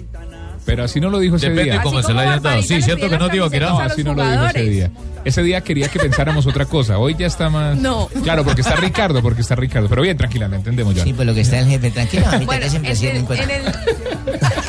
[0.66, 1.82] Pero así no lo dijo ese Depende día.
[1.82, 2.62] cómo se la hayan dado.
[2.62, 3.80] Sí, cierto que no digo que No, no.
[3.80, 4.92] así no lo dijo ese día.
[5.24, 6.98] Ese día quería que pensáramos otra cosa.
[6.98, 7.78] Hoy ya está más.
[7.78, 8.08] No.
[8.24, 9.88] Claro, porque está Ricardo, porque está Ricardo.
[9.90, 11.04] Pero bien, tranquila, la entendemos ya.
[11.04, 13.62] Sí, pues lo que está el jefe, tranquilo, mamita, Bueno, en el, en, el,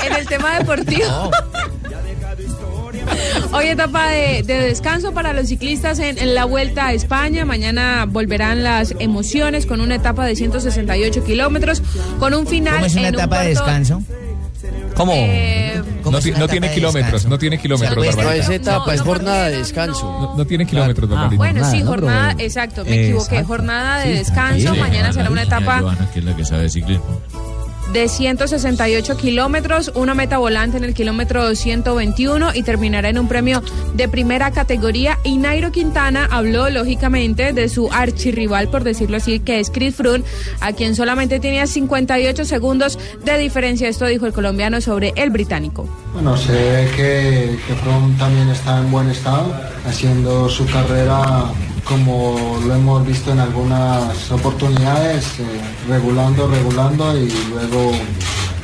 [0.07, 1.31] en el tema deportivo.
[3.53, 7.45] Hoy etapa de, de descanso para los ciclistas en, en la Vuelta a España.
[7.45, 11.83] Mañana volverán las emociones con una etapa de 168 kilómetros,
[12.19, 14.03] con un final ¿Cómo es una en un etapa de descanso?
[14.95, 15.13] ¿Cómo?
[15.15, 18.45] Eh, No, ti- no tiene kilómetros, no tiene kilómetros, Pues no Barbarita.
[18.45, 20.03] es etapa, No, es no, jornada de descanso.
[20.03, 21.37] No, no tiene kilómetros, Barbarita.
[21.37, 21.87] bueno, sí, ¿no?
[21.87, 23.45] jornada, Pero- exacto, me equivoqué.
[23.45, 24.75] Jornada de Sí, descanso.
[24.75, 27.21] Mañana será una etapa Joana, que es la que sabe de ciclismo.
[27.93, 33.63] De 168 kilómetros, una meta volante en el kilómetro 121 y terminará en un premio
[33.95, 35.19] de primera categoría.
[35.25, 40.25] Y Nairo Quintana habló lógicamente de su archirrival, por decirlo así, que es Chris Froome,
[40.61, 43.89] a quien solamente tenía 58 segundos de diferencia.
[43.89, 45.89] Esto dijo el colombiano sobre el británico.
[46.13, 49.53] Bueno, se ve que, que Froome también está en buen estado,
[49.87, 51.51] haciendo su carrera
[51.89, 55.45] como lo hemos visto en algunas oportunidades, eh,
[55.89, 57.93] regulando, regulando y luego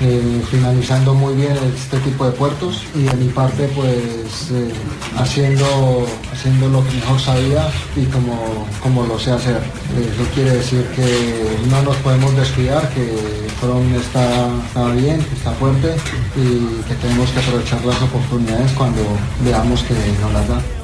[0.01, 4.71] eh, finalizando muy bien este tipo de puertos y de mi parte pues eh,
[5.17, 9.57] haciendo, haciendo lo que mejor sabía y como, como lo sé hacer.
[9.57, 13.17] Eso quiere decir que no nos podemos descuidar, que
[13.59, 15.97] Froome está, está bien, que está fuerte
[16.37, 19.01] y que tenemos que aprovechar las oportunidades cuando
[19.43, 20.84] veamos que nos las da.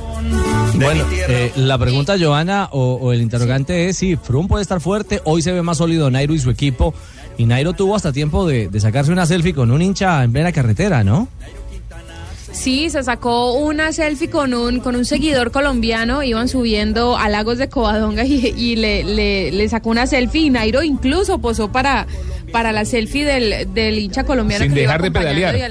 [0.74, 5.20] Bueno, eh, la pregunta, Joana, o, o el interrogante es si Froome puede estar fuerte.
[5.24, 6.94] Hoy se ve más sólido Nairo y su equipo.
[7.36, 10.52] Y Nairo tuvo hasta tiempo de, de sacarse una selfie con un hincha en plena
[10.52, 11.28] carretera, ¿no?
[12.52, 17.58] Sí, se sacó una selfie con un, con un seguidor colombiano, iban subiendo a Lagos
[17.58, 22.06] de Covadonga y, y le, le, le sacó una selfie y Nairo incluso posó para,
[22.52, 24.64] para la selfie del, del hincha colombiano.
[24.64, 25.70] Sin que lo iba dejar de pedalear.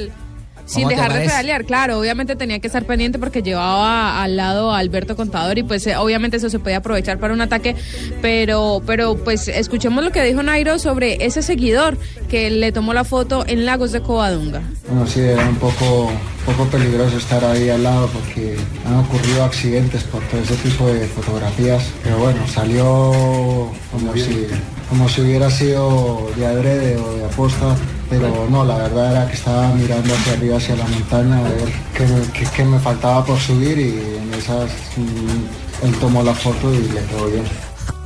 [0.70, 1.66] Sin ¿Cómo te dejar de pedalear.
[1.66, 5.88] Claro, obviamente tenía que estar pendiente porque llevaba al lado a Alberto Contador y pues
[5.88, 7.76] eh, obviamente eso se podía aprovechar para un ataque,
[8.22, 11.98] pero pero pues escuchemos lo que dijo Nairo sobre ese seguidor
[12.30, 14.62] que le tomó la foto en Lagos de Covadonga.
[14.88, 16.12] Bueno, sí, era un poco,
[16.46, 18.56] poco peligroso estar ahí al lado porque
[18.86, 21.84] han ocurrido accidentes por todo ese tipo de fotografías.
[22.04, 24.48] Pero bueno, salió como si,
[24.88, 27.76] como si hubiera sido de adrede o de aposta.
[28.10, 31.70] Pero no, la verdad era que estaba mirando hacia arriba, hacia la montaña, a ver
[31.96, 36.34] qué me, qué- qué me faltaba por subir y en esas mm, él tomó la
[36.34, 37.44] foto y le quedó bien.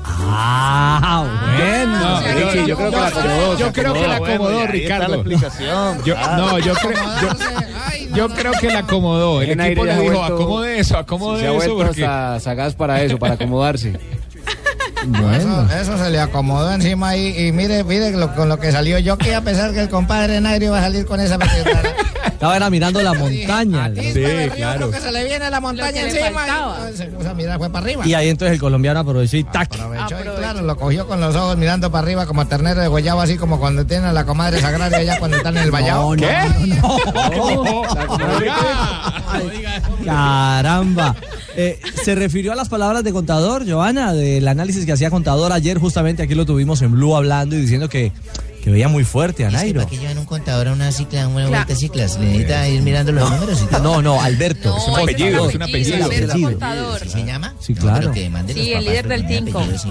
[0.06, 1.26] Ah,
[1.58, 2.00] bueno.
[2.00, 4.68] No, Sí, yo, yo creo que la acomodó, yo se creo que la acomodó, bueno,
[4.72, 5.08] Ricardo.
[5.08, 6.38] la explicación, Yo- claro.
[6.46, 7.30] no, yo creo, yo,
[8.16, 9.42] yo creo que la acomodó.
[9.42, 11.56] El equipo le dijo, vuelto- acomode eso, acomode se ha eso.
[11.56, 12.06] vuelto Porque...
[12.06, 13.94] hasta sagaz para eso, para acomodarse.
[15.04, 18.98] Eso, eso se le acomodó encima ahí y mire, mire lo- con lo que salió.
[19.00, 21.38] Yo que a pesar que el compadre Nairo iba a salir con esa
[22.26, 23.92] Estaba era mirando la montaña.
[24.56, 24.92] claro.
[24.92, 26.46] que se le viene la montaña encima.
[26.98, 28.06] y entonces fue para arriba.
[28.06, 29.74] Y ahí entonces el colombiano aprovechó y tac.
[29.76, 33.22] Aprovechó y claro, lo cogió con los ojos mirando para arriba como ternero de guayabo,
[33.22, 36.16] así como cuando tienen a la comadre sagraria allá cuando están en el vallado.
[36.16, 36.26] No,
[40.06, 41.16] Caramba.
[41.56, 45.78] Eh, se refirió a las palabras de Contador, Joana, del análisis que hacía Contador ayer,
[45.78, 48.12] justamente aquí lo tuvimos en Blue hablando y diciendo que,
[48.64, 49.80] que veía muy fuerte a Es que Nairo.
[49.82, 53.12] para que lleven un contador a una cicla, una vuelta de ciclas, necesita ir mirando
[53.12, 53.82] los números y todo.
[53.84, 54.76] No, no, Alberto.
[54.78, 55.96] Es un apellido, es es un Alberto, apellido.
[55.96, 56.50] es el Alberto apellido.
[56.52, 57.00] Contador.
[57.02, 57.54] ¿Sí se llama?
[57.60, 58.12] Sí, No, claro.
[58.12, 59.60] que Sí, el líder del Tinco.
[59.60, 59.90] apellido, sí.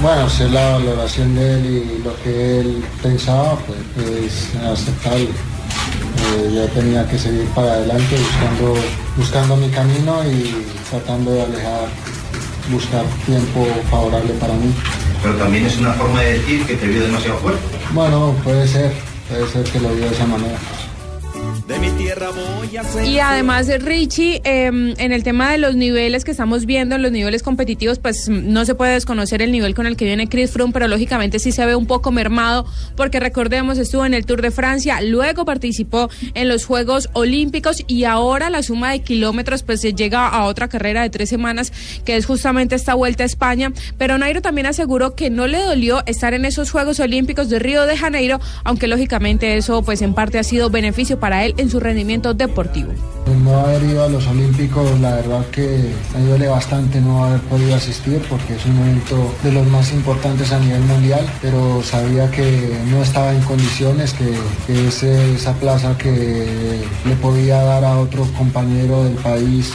[0.00, 1.66] Bueno, sé la valoración de él
[2.00, 5.28] y lo que él pensaba, pues es aceptable.
[6.16, 8.74] Eh, yo tenía que seguir para adelante buscando,
[9.16, 11.88] buscando mi camino y tratando de alejar,
[12.70, 14.72] buscar tiempo favorable para mí.
[15.22, 17.60] Pero también es una forma de decir que te vio demasiado fuerte.
[17.92, 18.92] Bueno, puede ser,
[19.28, 20.58] puede ser que lo vio de esa manera.
[21.68, 23.04] De mi tierra voy a ser.
[23.04, 27.12] Y además, Richie, eh, en el tema de los niveles que estamos viendo, en los
[27.12, 30.72] niveles competitivos, pues no se puede desconocer el nivel con el que viene Chris Froome,
[30.72, 32.64] pero lógicamente sí se ve un poco mermado,
[32.96, 38.04] porque recordemos, estuvo en el Tour de Francia, luego participó en los Juegos Olímpicos y
[38.04, 41.70] ahora la suma de kilómetros pues se llega a otra carrera de tres semanas,
[42.06, 43.74] que es justamente esta vuelta a España.
[43.98, 47.84] Pero Nairo también aseguró que no le dolió estar en esos Juegos Olímpicos de Río
[47.84, 51.80] de Janeiro, aunque lógicamente eso pues en parte ha sido beneficio para él en su
[51.80, 52.92] rendimiento deportivo.
[53.44, 57.74] No haber ido a los Olímpicos, la verdad que me duele bastante no haber podido
[57.74, 62.72] asistir porque es un evento de los más importantes a nivel mundial, pero sabía que
[62.90, 64.28] no estaba en condiciones, que,
[64.88, 69.72] esa plaza que le podía dar a otro compañero del país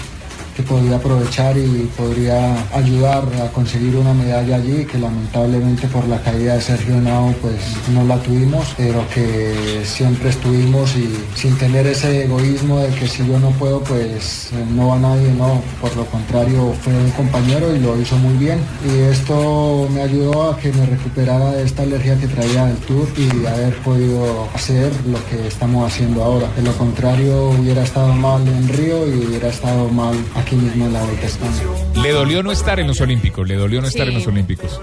[0.56, 6.22] que podía aprovechar y podría ayudar a conseguir una medalla allí, que lamentablemente por la
[6.22, 7.56] caída de Sergio Henao pues
[7.94, 13.26] no la tuvimos, pero que siempre estuvimos y sin tener ese egoísmo de que si
[13.26, 17.80] yo no puedo pues no va nadie, no, por lo contrario fue un compañero y
[17.80, 22.18] lo hizo muy bien y esto me ayudó a que me recuperara de esta alergia
[22.18, 26.48] que traía del tour y haber podido hacer lo que estamos haciendo ahora.
[26.56, 30.16] De lo contrario hubiera estado mal en Río y hubiera estado mal
[30.52, 31.62] mismo en la Vuelta a España.
[32.02, 34.10] Le dolió no estar en los Olímpicos, le dolió no estar Sí.
[34.14, 34.80] en los Olímpicos.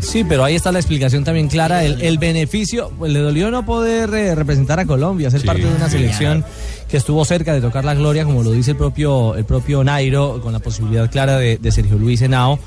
[0.00, 1.84] Sí, pero ahí está la explicación también clara.
[1.84, 5.74] El, el beneficio, pues le dolió no poder eh, representar a Colombia, ser parte de
[5.74, 6.44] una selección
[6.88, 10.40] que estuvo cerca de tocar la gloria, como lo dice el propio, el propio Nairo,
[10.42, 12.58] con la posibilidad clara de, de Sergio Luis Henao,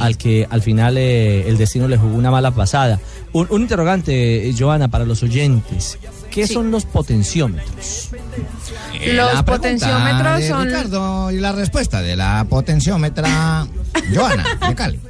[0.00, 2.98] al que al final eh, el destino le jugó una mala pasada.
[3.32, 5.98] Un, un interrogante, eh, Joana, para los oyentes.
[6.36, 8.10] ¿Qué son los potenciómetros?
[8.12, 13.66] Los La pregunta potenciómetros son- Ricardo y la respuesta de la potenciómetra
[14.14, 15.00] Joana de Cali.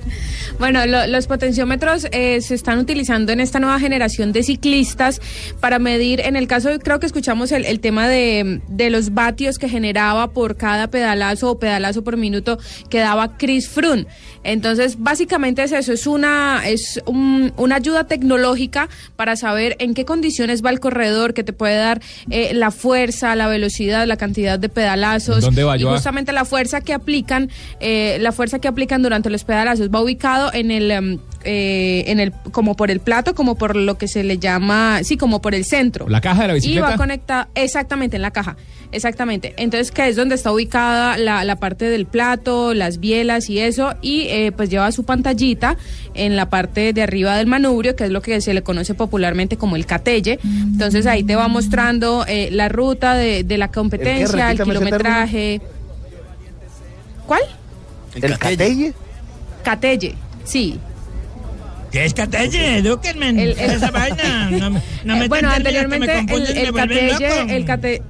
[0.59, 5.21] Bueno, lo- los potenciómetros eh, se están utilizando en esta nueva generación de ciclistas
[5.61, 9.59] para medir, en el caso, creo que escuchamos el, el tema de, de los vatios
[9.59, 12.59] que generaba por cada pedalazo o pedalazo por minuto
[12.91, 14.07] que daba Chris Froome.
[14.45, 20.05] Entonces, básicamente es eso, es una, es un- una ayuda tecnológica para saber en qué
[20.05, 24.59] condiciones va el corredor, que te puede dar eh, la fuerza, la velocidad, la cantidad
[24.59, 25.41] de pedalazos.
[25.43, 29.45] ¿Dónde va, y justamente la fuerza que aplican, eh, la fuerza que aplican durante los
[29.45, 29.99] pedalazos va
[30.37, 34.09] ubicado en el, em, eh, en el, como por el plato, como por lo que
[34.09, 36.09] se le llama, sí, como por el centro.
[36.09, 36.91] ¿La caja de la Y bicicleta?
[36.91, 38.57] va conectada, exactamente, en la caja,
[38.93, 39.55] exactamente.
[39.57, 43.95] Entonces, que es donde está ubicada la, la parte del plato, las bielas y eso,
[44.03, 45.77] y eh, pues lleva su pantallita
[46.15, 49.57] en la parte de arriba del manubrio, que es lo que se le conoce popularmente
[49.57, 50.39] como el catelle.
[50.43, 55.61] Entonces ahí te va mostrando eh, la ruta de, de la competencia, el, kilometraje.
[57.27, 57.43] ¿Cuál?
[58.15, 58.95] ¿El catelle?
[59.63, 60.15] Catelle,
[60.47, 60.79] sí.
[61.93, 62.79] ¿Qué es Catelle?
[62.79, 63.31] Edúquenme.
[63.31, 64.51] El- el- esa vaina.
[64.51, 67.65] No, me- no Eh, me bueno, que me anteriormente el, y me el catelle, el
[67.65, 68.03] cate-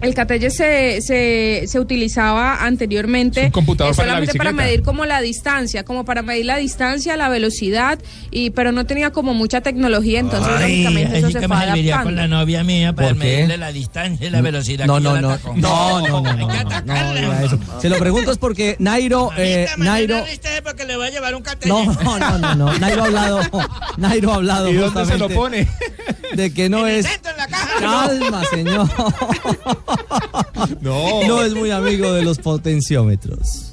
[0.00, 4.52] el catelle se, se, se utilizaba anteriormente Es un computador eh, para la solamente para
[4.52, 7.98] medir como la distancia, como para medir la distancia, la velocidad,
[8.30, 11.64] y pero no tenía como mucha tecnología, entonces Ay, lógicamente eso se que fue me
[11.64, 12.10] con adaptando.
[12.12, 13.24] la novia mía para ¿Por qué?
[13.26, 17.14] medirle la distancia y la velocidad No, no, no, no, no, no, no, no, no,
[17.14, 17.58] diga eso.
[17.80, 20.24] Se lo pregunto es porque Nairo, eh, Nairo,
[20.64, 21.68] porque le voy a llevar un catelle.
[21.72, 23.40] no, no, no, no, no, Nairo ha hablado,
[23.96, 25.68] Nairo ha hablado ¿Y dónde se lo pone?
[26.38, 27.04] De que no es,
[27.80, 28.88] calma señor,
[30.80, 31.26] No.
[31.26, 33.72] no es muy amigo de los potenciómetros.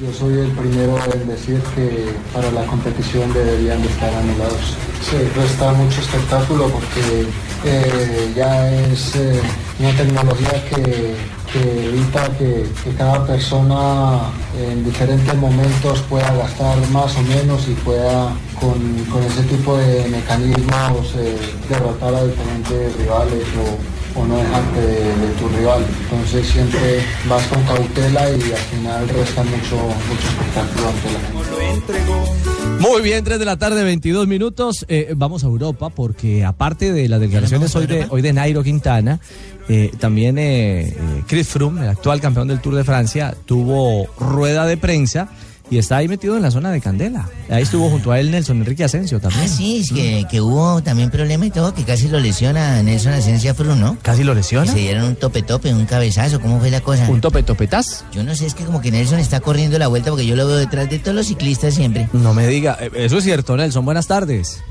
[0.00, 4.76] Yo soy el primero en decir que para la competición deberían de estar anulados.
[5.08, 7.26] Se resta mucho espectáculo porque
[7.66, 9.40] eh, ya es eh,
[9.78, 11.14] una tecnología que,
[11.52, 14.22] que evita que, que cada persona
[14.58, 18.32] en diferentes momentos pueda gastar más o menos y pueda
[18.62, 18.78] con,
[19.10, 21.36] con ese tipo de mecanismos eh,
[21.68, 25.84] derrotar a diferentes rivales o, o no dejarte de, de tu rival.
[26.04, 32.42] Entonces siempre vas con cautela y al final resta mucho, mucho espectáculo ante la gente.
[32.78, 34.84] Muy bien, 3 de la tarde, 22 minutos.
[34.88, 39.20] Eh, vamos a Europa porque aparte de las declaraciones hoy de, hoy de Nairo Quintana,
[39.68, 40.96] eh, también eh, eh,
[41.26, 45.28] Chris Froome, el actual campeón del Tour de Francia, tuvo rueda de prensa
[45.70, 47.28] y está ahí metido en la zona de Candela.
[47.48, 49.44] Ahí estuvo junto a él Nelson Enrique Asensio también.
[49.44, 53.12] Ah, sí, es que, que hubo también problema y todo, que casi lo lesiona Nelson
[53.12, 53.96] Asencia Fru, ¿no?
[54.02, 54.66] ¿Casi lo lesiona?
[54.66, 57.08] Que se dieron un tope-tope, un cabezazo, ¿cómo fue la cosa?
[57.08, 58.04] ¿Un tope-topetaz?
[58.12, 60.46] Yo no sé, es que como que Nelson está corriendo la vuelta porque yo lo
[60.46, 62.08] veo detrás de todos los ciclistas siempre.
[62.12, 63.84] No me diga, eh, eso es cierto, Nelson.
[63.84, 64.62] Buenas tardes.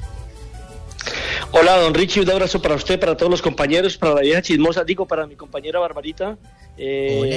[1.54, 4.84] Hola, don Richie, un abrazo para usted, para todos los compañeros, para la vieja chismosa,
[4.86, 6.38] digo, para mi compañera Barbarita.
[6.78, 7.36] Eh, Hola.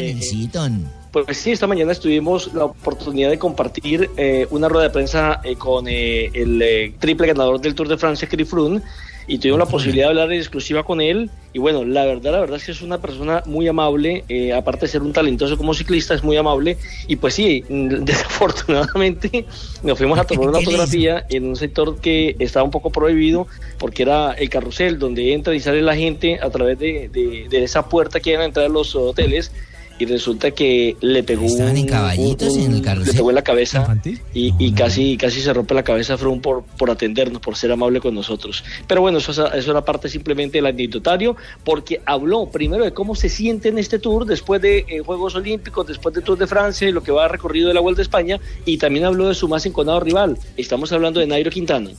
[1.12, 5.54] Pues sí, esta mañana tuvimos la oportunidad de compartir eh, una rueda de prensa eh,
[5.54, 8.82] con eh, el eh, triple ganador del Tour de Francia, Chris Froome,
[9.26, 11.30] y tuvimos la posibilidad de hablar en exclusiva con él.
[11.52, 14.82] Y bueno, la verdad, la verdad es que es una persona muy amable, eh, aparte
[14.86, 16.76] de ser un talentoso como ciclista, es muy amable.
[17.06, 19.46] Y pues sí, desafortunadamente
[19.82, 23.46] nos fuimos a tomar una fotografía en un sector que estaba un poco prohibido,
[23.78, 27.64] porque era el carrusel donde entra y sale la gente a través de, de- de
[27.64, 29.52] esa puerta que iban a entrar los hoteles.
[29.96, 33.12] Y resulta que le pegó Estaban en un- caballitos un- en el carrusel.
[33.12, 33.96] le pegó en la cabeza
[34.34, 38.00] y, y casi casi se rompe la cabeza Froome por, por atendernos, por ser amable
[38.00, 38.64] con nosotros.
[38.88, 43.14] Pero bueno, eso, es- eso era parte simplemente del anecdotario, porque habló primero de cómo
[43.14, 46.88] se siente en este tour después de eh, Juegos Olímpicos, después de Tour de Francia
[46.88, 49.46] y lo que va recorrido de la Vuelta a España, y también habló de su
[49.46, 50.36] más enconado rival.
[50.56, 51.90] Estamos hablando de Nairo Quintana.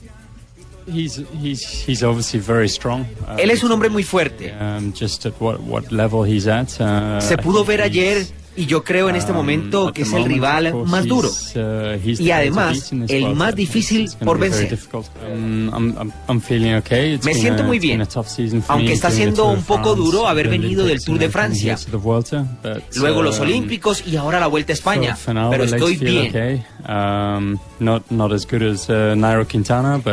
[3.38, 4.54] Él es un hombre muy fuerte.
[4.60, 6.70] um, just at what, what level he's at.
[6.80, 8.26] uh, Se pudo ver ayer
[8.58, 11.30] y yo creo en este um, momento que es el rival más duro.
[11.30, 14.78] uh, Y además, el más difícil por vencer.
[15.34, 16.12] Um,
[17.24, 18.02] Me siento muy bien,
[18.68, 21.78] aunque está siendo un poco duro haber venido del Tour de Francia.
[22.96, 25.18] Luego los um, Olímpicos y ahora la Vuelta a España.
[25.26, 26.32] Pero estoy bien.
[26.88, 27.58] uh,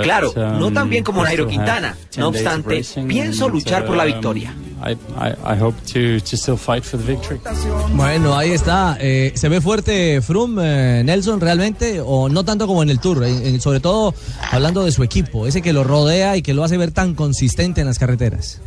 [0.02, 1.96] Claro, no tan bien como Nairo Quintana.
[2.10, 4.54] 10 No obstante, pienso luchar por la victoria.
[4.84, 7.38] I, I, I hope to, to still fight for the victory.
[7.94, 8.96] Bueno, ahí está.
[9.00, 10.62] Eh, ¿Se ve fuerte Froome,
[11.00, 12.00] eh, Nelson, realmente?
[12.04, 13.24] ¿O no tanto como en el Tour?
[13.24, 14.14] En- en- sobre todo
[14.50, 17.80] hablando de su equipo, ese que lo rodea y que lo hace ver tan consistente
[17.80, 18.60] en las carreteras.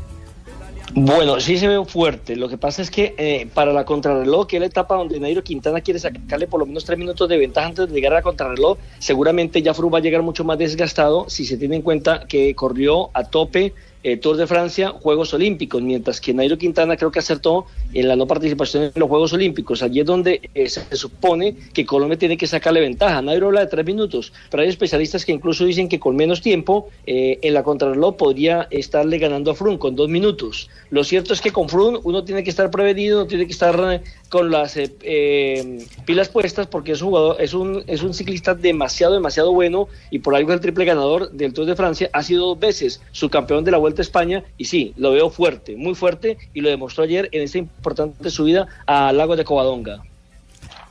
[0.98, 2.38] Bueno, sí se ve fuerte.
[2.38, 5.44] Lo que pasa es que eh, para la contrarreloj, que es la etapa donde Nairo
[5.44, 8.22] Quintana quiere sacarle por lo menos tres minutos de ventaja antes de llegar a la
[8.22, 12.26] contrarreloj, seguramente ya Froome va a llegar mucho más desgastado si se tiene en cuenta
[12.28, 13.74] que corrió a tope
[14.06, 18.16] eh, Tour de Francia, Juegos Olímpicos, mientras que Nairo Quintana creo que acertó en la
[18.16, 19.82] no participación en los Juegos Olímpicos.
[19.82, 23.24] Allí es donde eh, se supone que Colombia tiene que sacarle ventaja.
[23.24, 26.90] Nairo habla de tres minutos, pero hay especialistas que incluso dicen que con menos tiempo
[27.08, 30.70] eh, en la contrarreloj podría estarle ganando a Froome con dos minutos.
[30.92, 34.02] Lo cierto es que con Froome uno tiene que estar prevenido, tiene que estar eh,
[34.36, 38.54] con las eh, eh, pilas puestas porque es un jugador, es un, es un ciclista
[38.54, 42.10] demasiado, demasiado bueno y por algo es el triple ganador del Tour de Francia.
[42.12, 45.30] Ha sido dos veces su campeón de la Vuelta a España y sí, lo veo
[45.30, 50.04] fuerte, muy fuerte y lo demostró ayer en esta importante subida al lago de Covadonga.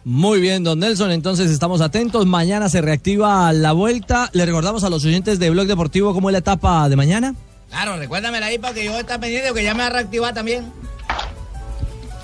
[0.05, 2.25] Muy bien, don Nelson, entonces estamos atentos.
[2.25, 4.31] Mañana se reactiva la vuelta.
[4.33, 7.35] Le recordamos a los oyentes de Blog Deportivo cómo es la etapa de mañana.
[7.69, 10.65] Claro, recuérdamela ahí porque yo está pendiente que ya me va a reactivar también.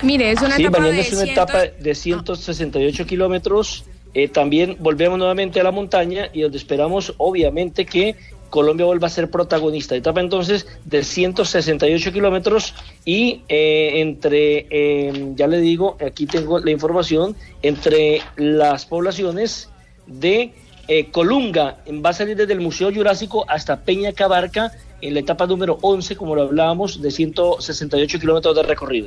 [0.03, 3.85] Mire, es una sí, etapa mañana de es una 100 etapa de 168 kilómetros.
[4.15, 8.17] Eh, también volvemos nuevamente a la montaña y donde esperamos, obviamente, que
[8.51, 9.95] Colombia vuelva a ser protagonista.
[9.95, 12.75] Etapa entonces de 168 kilómetros
[13.05, 19.69] y eh, entre, eh, ya le digo, aquí tengo la información, entre las poblaciones
[20.07, 20.53] de
[20.91, 25.47] Eh, Colunga va a salir desde el Museo Jurásico hasta Peña Cabarca en la etapa
[25.47, 29.07] número 11, como lo hablábamos, de 168 kilómetros de recorrido.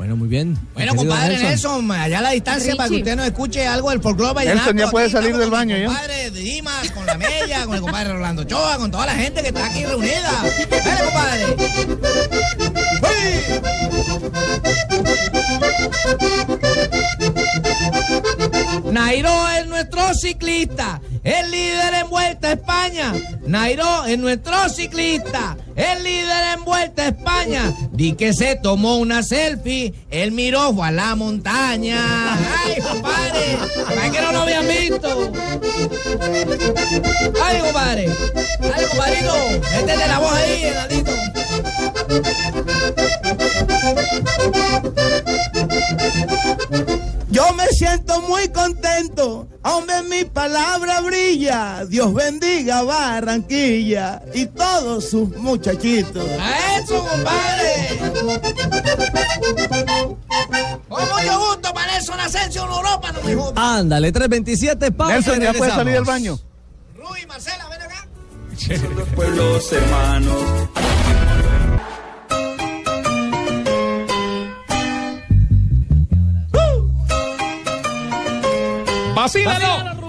[0.00, 0.56] Bueno, muy bien.
[0.72, 1.48] Bueno, compadre Nelson.
[1.50, 4.46] Nelson, allá a la distancia para que usted nos escuche algo del folclore.
[4.46, 5.88] Nelson, ya puede Aquí salir del con baño, ¿ya?
[5.88, 9.48] compadre Dimas, con la Mella, con el compadre Rolando Choa, con toda la gente que
[9.48, 10.42] está aquí reunida.
[10.70, 11.44] Dale, compadre.
[18.84, 23.12] Nairo es nuestro ciclista, el líder en Vuelta a España.
[23.46, 27.72] Nairo es nuestro ciclista, el líder en Vuelta a España.
[27.92, 32.34] Di que se tomó una selfie, él miró a la montaña.
[32.64, 33.58] ¡Ay, compadre!
[33.84, 35.32] ¿Para que no lo habían visto?
[37.44, 38.08] ¡Ay, compadre!
[38.74, 39.34] ¡Ay, compadrito!
[39.76, 41.10] Métete la voz ahí, heladito.
[47.30, 55.34] Yo me siento muy contento, hombre mi palabra brilla, Dios bendiga Barranquilla y todos sus
[55.38, 56.26] muchachitos.
[56.38, 57.98] ¡A eso, compadre!
[60.90, 63.54] Con mucho gusto para Nelson Asensio en Europa, no me jodas.
[63.56, 65.14] Ándale, 327, pausa.
[65.14, 66.38] Nelson, ya puede salir del baño.
[66.96, 68.06] Rui, Marcela, ven acá.
[69.16, 70.36] pueblos hermanos.
[79.32, 80.00] ¡Vacílalo!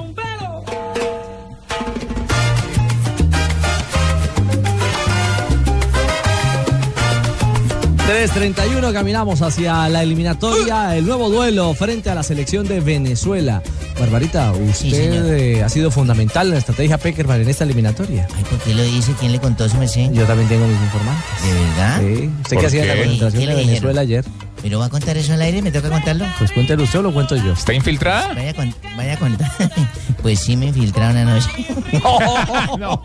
[8.08, 13.62] 3.31 caminamos hacia la eliminatoria, el nuevo duelo frente a la selección de Venezuela.
[14.00, 18.28] Barbarita, usted eh, ha sido fundamental en la estrategia Peckerman en esta eliminatoria.
[18.36, 19.14] Ay, ¿por qué lo dice?
[19.20, 20.12] ¿Quién le contó eso, merced?
[20.12, 21.24] Yo también tengo mis informantes.
[21.44, 22.00] ¿De verdad?
[22.00, 22.30] Sí.
[22.42, 24.26] ¿Usted ¿Por qué hacía en la concentración ¿Qué de Venezuela ayer?
[24.62, 25.62] ¿Pero va a contar eso al aire?
[25.62, 26.26] ¿Me toca contarlo?
[26.38, 27.54] Pues cuéntelo usted o lo cuento yo.
[27.54, 28.34] ¿Está infiltrada?
[28.34, 29.52] Vaya, con- vaya a contar.
[30.22, 31.50] Pues sí me infiltraron anoche.
[32.78, 33.02] No,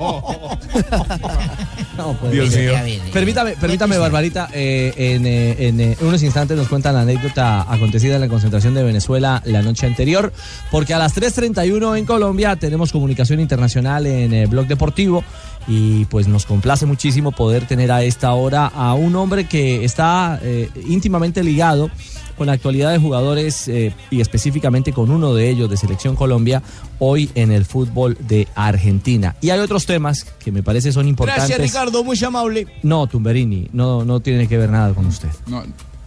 [2.21, 3.01] pues, Dios eh, mío.
[3.13, 8.17] Permítame, permítame, Barbarita, eh, en, eh, en, eh, unos instantes nos cuentan la anécdota acontecida
[8.17, 10.31] en la concentración de Venezuela la noche anterior,
[10.71, 15.25] porque a las 3.31 en Colombia tenemos comunicación internacional en eh, Blog Deportivo
[15.69, 20.39] y pues nos complace muchísimo poder tener a esta hora a un hombre que está
[20.43, 21.91] eh, íntimamente ligado
[22.37, 26.63] con la actualidad de jugadores eh, y específicamente con uno de ellos de Selección Colombia
[26.99, 29.35] hoy en el fútbol de Argentina.
[29.41, 31.49] Y hay otros temas que me parece son importantes.
[31.49, 32.67] Gracias, Ricardo, muy amable.
[32.83, 35.29] No, Tumberini, no, no tiene que ver nada con usted.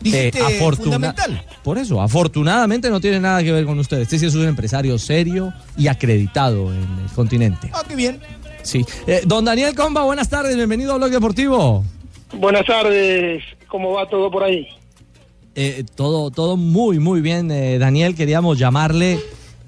[0.01, 1.45] Dijiste Eh, afortuna- fundamental.
[1.63, 3.99] Por eso, afortunadamente no tiene nada que ver con usted.
[3.99, 7.69] Este sí es un empresario serio y acreditado en el continente.
[7.73, 8.19] Ah, qué bien.
[8.61, 8.85] Sí.
[9.07, 11.83] Eh, don Daniel Comba, buenas tardes, bienvenido a Blog Deportivo.
[12.33, 14.67] Buenas tardes, ¿cómo va todo por ahí?
[15.55, 18.15] Eh, todo, todo muy, muy bien, eh, Daniel.
[18.15, 19.19] Queríamos llamarle,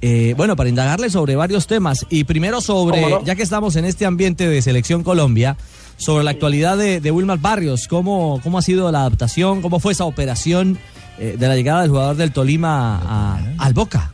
[0.02, 2.06] eh, bueno, para indagarle sobre varios temas.
[2.10, 5.58] Y primero sobre, ya que estamos en este ambiente de Selección Colombia,
[5.98, 7.88] sobre la actualidad de, de Wilmar Barrios.
[7.88, 9.62] ¿Cómo, ¿Cómo ha sido la adaptación?
[9.62, 10.78] ¿Cómo fue esa operación
[11.20, 14.14] eh, de la llegada del jugador del Tolima a- al Boca?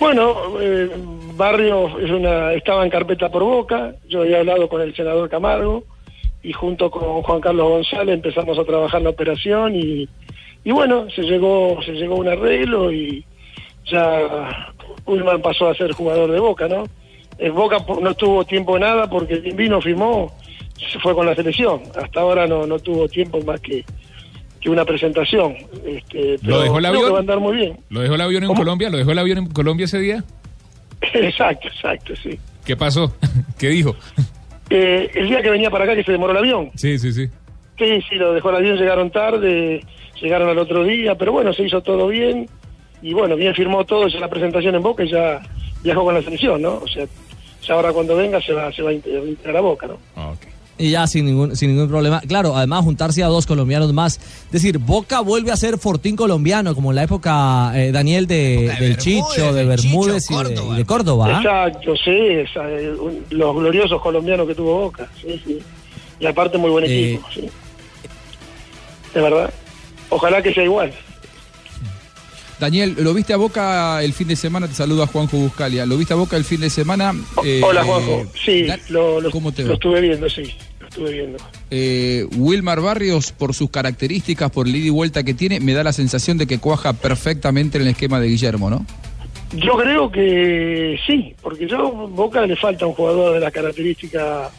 [0.00, 0.90] Bueno, eh,
[1.36, 5.84] Barrio es una, estaba en carpeta por boca, yo había hablado con el senador Camargo
[6.42, 10.08] y junto con Juan Carlos González empezamos a trabajar la operación y,
[10.64, 13.24] y bueno, se llegó, se llegó a un arreglo y
[13.86, 14.72] ya
[15.06, 16.84] Ullman pasó a ser jugador de Boca, ¿no?
[17.38, 20.32] El Boca po- no tuvo tiempo de nada porque vino firmó,
[20.92, 21.80] se fue con la selección.
[22.00, 23.84] Hasta ahora no, no tuvo tiempo más que,
[24.60, 25.54] que una presentación.
[25.84, 27.12] Este, ¿Lo pero dejó el creo que avión?
[27.12, 27.78] va a andar muy bien.
[27.90, 28.88] ¿Lo dejó el avión en Colombia?
[28.90, 30.24] ¿Lo dejó el avión en Colombia ese día?
[31.12, 32.38] Exacto, exacto, sí.
[32.64, 33.14] ¿Qué pasó?
[33.58, 33.94] ¿Qué dijo?
[34.70, 36.70] Eh, el día que venía para acá que se demoró el avión.
[36.74, 37.28] Sí, sí, sí.
[37.78, 39.84] Sí, sí, lo dejó el avión, llegaron tarde,
[40.20, 42.48] llegaron al otro día, pero bueno, se hizo todo bien.
[43.02, 45.40] Y bueno, bien firmó todo, ya la presentación en Boca y ya
[45.82, 46.76] viajó con la selección, ¿no?
[46.76, 47.06] O sea,
[47.62, 49.98] ya ahora cuando venga se va, se va a integrar a Boca, ¿no?
[50.76, 52.20] Y ya sin ningún, sin ningún problema.
[52.22, 54.16] Claro, además juntarse a dos colombianos más.
[54.46, 58.74] Es decir, Boca vuelve a ser Fortín colombiano, como en la época, eh, Daniel, de,
[58.80, 61.28] del Chicho, de Bermúdez y, de, y de Córdoba.
[61.28, 61.38] ¿ah?
[61.68, 65.58] Exacto, sí, esa, eh, un- los gloriosos colombianos que tuvo Boca, sí, sí.
[66.18, 67.48] Y aparte muy buen Eh, equipo, sí.
[69.14, 69.52] De verdad.
[70.10, 70.92] Ojalá que sea igual.
[72.60, 74.68] Daniel, ¿lo viste a Boca el fin de semana?
[74.68, 75.84] Te saluda Juanjo Buscalia.
[75.86, 77.12] ¿Lo viste a Boca el fin de semana?
[77.44, 78.26] Eh, Hola, Juanjo.
[78.42, 80.54] Sí, Dan- lo, lo- ¿Cómo te lo estuve viendo, sí.
[80.80, 81.38] Lo estuve viendo.
[81.70, 85.82] Eh, Wilmar Barrios, por sus características, por el ida y vuelta que tiene, me da
[85.82, 88.86] la sensación de que cuaja perfectamente en el esquema de Guillermo, ¿no?
[89.52, 94.50] Yo creo que sí, porque yo Boca le falta un jugador de la característica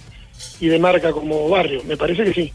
[0.59, 1.81] y de marca como Barrio.
[1.87, 2.53] Me parece que sí.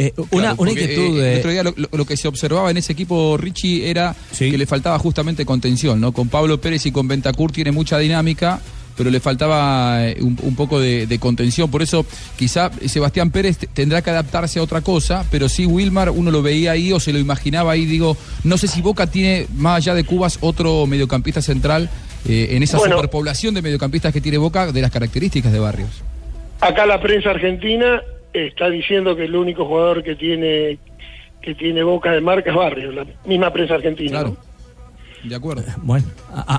[0.00, 1.20] Eh, una, Claro, una inquietud.
[1.20, 3.90] eh, eh, el otro día lo, lo- lo que se observaba en ese equipo, Richie,
[3.90, 6.12] era que le faltaba justamente contención, ¿no?
[6.12, 8.60] Con Pablo Pérez y con Bentancur tiene mucha dinámica,
[8.96, 11.68] pero le faltaba eh, un, un poco de, de contención.
[11.70, 16.10] Por eso, quizá Sebastián Pérez te- tendrá que adaptarse a otra cosa, pero sí Wilmar,
[16.10, 17.84] uno lo veía ahí o se lo imaginaba ahí.
[17.84, 21.90] Digo, no sé si Boca tiene, más allá de Cubas, otro mediocampista central
[22.28, 22.96] eh, en esa Bueno.
[22.96, 25.90] superpoblación de mediocampistas que tiene Boca de las características de Barrios.
[26.60, 28.00] Acá la prensa argentina
[28.32, 30.78] está diciendo que el único jugador que tiene
[31.40, 34.22] que tiene boca de marca es Barrio, la misma prensa argentina.
[34.24, 34.36] ¿no?
[35.24, 35.62] De acuerdo.
[35.82, 36.06] Bueno,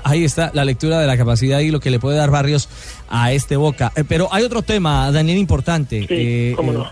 [0.04, 2.68] ahí está la lectura de la capacidad y lo que le puede dar Barrios
[3.08, 3.92] a este Boca.
[3.94, 6.06] Eh, pero hay otro tema, Daniel, importante.
[6.08, 6.90] Eh, cómo no.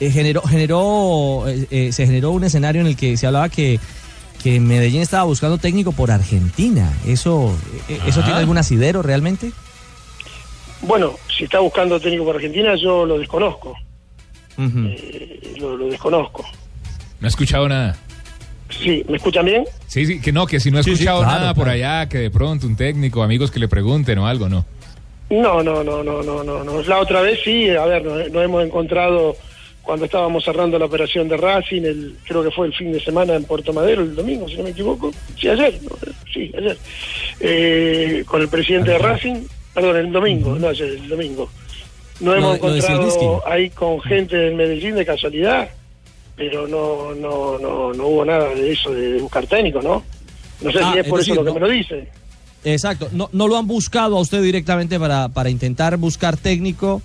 [0.00, 3.78] eh, generó, generó, eh, se generó un escenario en el que se hablaba que,
[4.42, 6.92] que Medellín estaba buscando técnico por Argentina.
[7.06, 7.56] ¿Eso,
[7.88, 9.52] eh, ¿eso tiene algún asidero realmente?
[10.82, 13.74] Bueno, si está buscando técnico por Argentina, yo lo desconozco.
[14.58, 16.44] Eh, lo, lo desconozco.
[17.20, 17.96] No he escuchado nada.
[18.70, 19.64] Sí, ¿me escuchan bien?
[19.86, 22.08] Sí, sí, que no, que si no he Sí, sí, escuchado claro, nada por allá,
[22.08, 24.64] que de pronto un técnico, amigos que le pregunten o algo, no.
[25.30, 26.82] No, no, no, no, no, no, no.
[26.82, 29.36] La otra vez sí, a ver, nos, nos hemos encontrado
[29.82, 33.34] cuando estábamos cerrando la operación de Racing, el, creo que fue el fin de semana
[33.34, 35.12] en Puerto Madero, el domingo, si no me equivoco.
[35.38, 35.90] Sí, ayer, no,
[36.32, 36.78] sí, ayer.
[37.40, 39.44] Eh, con el presidente de Racing,
[39.74, 41.50] perdón, el domingo, no ayer, el domingo.
[42.20, 45.68] Nos Lo hemos de encontrado ahí con gente del Medellín de casualidad,
[46.36, 50.02] pero no, no, no, no hubo nada de eso de, de buscar técnico, ¿no?
[50.60, 52.08] No sé Ah, si es es por decir, eso lo que no- me lo dice.
[52.64, 53.08] Exacto.
[53.12, 57.02] No, no lo han buscado a usted directamente para, para intentar buscar técnico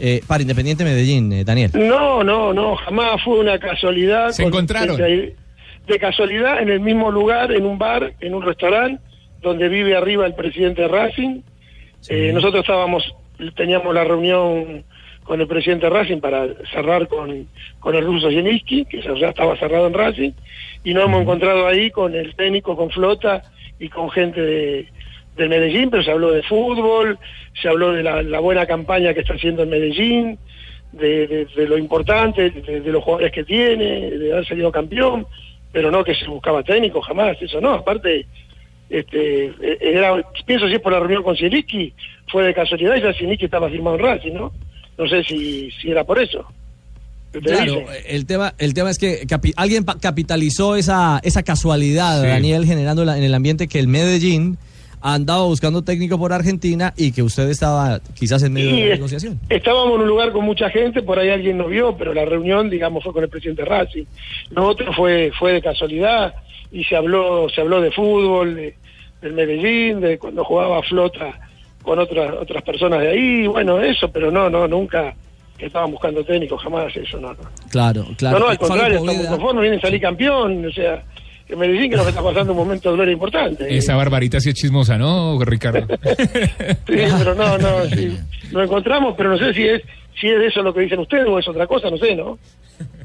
[0.00, 1.70] eh, para Independiente Medellín, eh, Daniel.
[1.74, 4.30] No, no, no, jamás fue una casualidad.
[4.30, 4.96] Se con- encontraron.
[4.96, 5.36] De,
[5.86, 9.00] de casualidad en el mismo lugar, en un bar, en un restaurante,
[9.40, 11.40] donde vive arriba el presidente de Racing.
[12.08, 13.14] Eh, nosotros estábamos,
[13.54, 14.84] teníamos la reunión
[15.24, 17.48] con el presidente de Racing para cerrar con,
[17.80, 20.30] con el ruso Zielinski, que ya estaba cerrado en Racing,
[20.84, 23.42] y nos hemos encontrado ahí con el técnico, con Flota
[23.80, 24.86] y con gente de,
[25.36, 27.18] del Medellín, pero se habló de fútbol,
[27.60, 30.38] se habló de la, la buena campaña que está haciendo el Medellín,
[30.92, 35.26] de, de- de lo importante, de, de los jugadores que tiene, de haber salido campeón,
[35.72, 38.26] pero no que se buscaba técnico, jamás, eso no, aparte,
[38.90, 40.14] este, era,
[40.46, 41.92] pienso si es por la reunión con Zielinski,
[42.30, 44.52] fue de casualidad, y ya Zielinski estaba firmado en Racing, ¿no?
[44.98, 46.44] No sé si, si era por eso.
[47.32, 47.86] ¿Qué te Claro, dice?
[48.08, 52.28] el tema, el tema es que capi- alguien pa- capitalizó esa, esa casualidad, Sí.
[52.28, 54.56] Daniel, generando la- en el ambiente que el Medellín
[55.02, 58.94] andaba buscando técnico por Argentina y que usted estaba quizás en medio Y de la
[58.94, 59.38] es- negociación.
[59.50, 62.70] Estábamos en un lugar con mucha gente, por ahí alguien nos vio, pero la reunión,
[62.70, 64.04] digamos, fue con el presidente Racing.
[64.50, 66.34] Lo otro fue fue de casualidad
[66.72, 68.74] y se habló se habló de fútbol, de-
[69.20, 71.38] del Medellín, de cuando jugaba Flota
[71.82, 75.14] con otras otras personas de ahí, bueno, eso, pero no, no, nunca
[75.56, 77.38] que estaban buscando técnicos, jamás eso, no, no.
[77.70, 78.38] Claro, claro.
[78.38, 81.02] no, no, al contrario, estamos conformes, viene a salir campeón, o sea,
[81.48, 83.74] el Medellín que nos está pasando un momento de gloria importante.
[83.74, 85.86] Esa barbarita sí es chismosa, ¿no, Ricardo?
[86.86, 88.18] Sí, pero no, no, sí.
[88.52, 89.82] Nos encontramos, pero no sé si es
[90.20, 92.38] si es eso lo que dicen ustedes o es otra cosa, no sé, ¿no?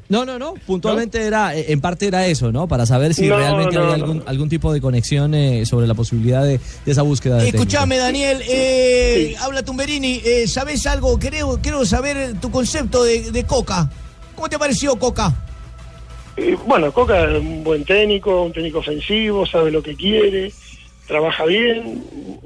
[0.09, 0.55] No, no, no.
[0.67, 2.67] Puntualmente era, eh, en parte era eso, ¿no?
[2.67, 4.03] Para saber si No, realmente no, había no.
[4.03, 7.63] algún, algún tipo de conexión eh, sobre la posibilidad de, de esa búsqueda de técnico.
[7.63, 11.17] Escuchame, Daniel, eh, habla Tumberini, eh, ¿sabés algo?
[11.17, 13.89] Quiero, quiero saber tu concepto de, de Coca.
[14.35, 15.33] ¿Cómo te pareció Coca?
[16.35, 20.51] Eh, bueno, Coca es un buen técnico, un técnico ofensivo, sabe lo que quiere,
[21.07, 22.03] trabaja bien,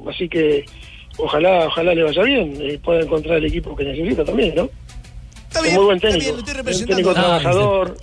[0.08, 0.66] así que
[1.18, 4.70] ojalá ojalá le vaya bien, eh, pueda encontrar el equipo que necesita también, ¿no?
[5.56, 7.98] Está bien, muy buen está técnico, bien, estoy un técnico Ah, trabajador,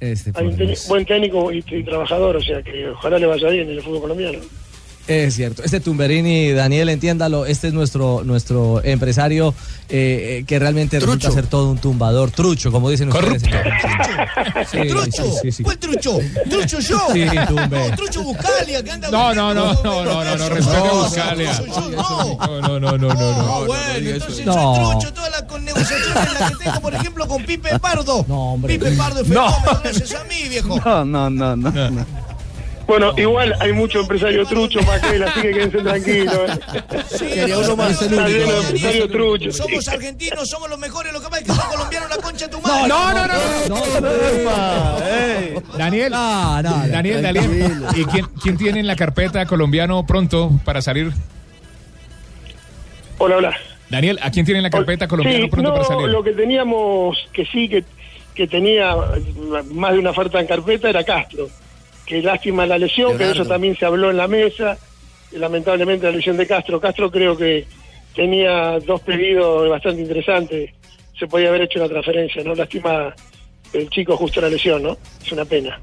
[0.00, 3.68] Este, hay un buen técnico y, y trabajador, o sea que ojalá le vaya bien
[3.68, 4.38] en el fútbol colombiano.
[5.08, 5.62] Es cierto.
[5.62, 9.54] Este Tumberini, Daniel, entiéndalo, este es nuestro, nuestro empresario
[9.88, 13.42] eh, eh, que realmente resulta ser todo un tumbador, trucho, como dicen ustedes.
[14.70, 15.22] Sí, ¿Trucho?
[15.24, 15.62] sí, sí, sí.
[15.62, 16.18] ¿Cuál trucho?
[16.50, 16.98] ¿Trucho yo?
[17.12, 17.88] Sí, Tumbe.
[17.90, 21.60] No, trucho Buscalia, que anda No, no, no, no, no, no, no, respete a Buscalia.
[21.94, 23.66] No, no, no, no, no, Ah, no.
[23.66, 24.52] bueno, entonces No.
[24.74, 28.24] soy trucho todas las negociaciones las que tengo, por ejemplo, con Pipe Pardo.
[28.66, 29.52] Pipe Pardo es No.
[29.52, 30.80] fenómeno, gracias a mí, viejo.
[30.84, 32.06] No, no, no, no.
[32.86, 32.92] No.
[33.12, 36.34] Bueno, igual hay mucho empresario trucho más que él, así que quédense tranquilos.
[36.36, 37.02] ¿eh?
[37.08, 39.56] Sería uno más Está lleno de empresarios truchos.
[39.56, 42.52] Somos argentinos, somos los mejores, lo que pasa es que son colombianos la concha de
[42.52, 42.88] tu madre.
[42.88, 43.76] no, no, no.
[45.76, 47.84] Daniel, Daniel, Daniel.
[47.96, 51.12] ¿Y quién, quién tiene en la carpeta colombiano pronto para salir?
[53.18, 53.56] Hola, hola.
[53.88, 56.08] Daniel, ¿a quién tiene en la carpeta colombiano Sí, pronto no, para salir?
[56.08, 57.84] lo que teníamos, que sí, que,
[58.34, 58.94] que tenía
[59.72, 61.48] más de una oferta en carpeta era Castro.
[62.06, 63.42] Que lástima la lesión, Leonardo.
[63.42, 64.78] eso también se habló en la mesa.
[65.32, 66.80] Y lamentablemente la lesión de Castro.
[66.80, 67.66] Castro creo que
[68.14, 70.70] tenía dos pedidos bastante interesantes.
[71.18, 72.54] Se podía haber hecho una transferencia, ¿no?
[72.54, 73.14] Lástima
[73.72, 74.96] el chico justo la lesión, ¿no?
[75.24, 75.80] Es una pena.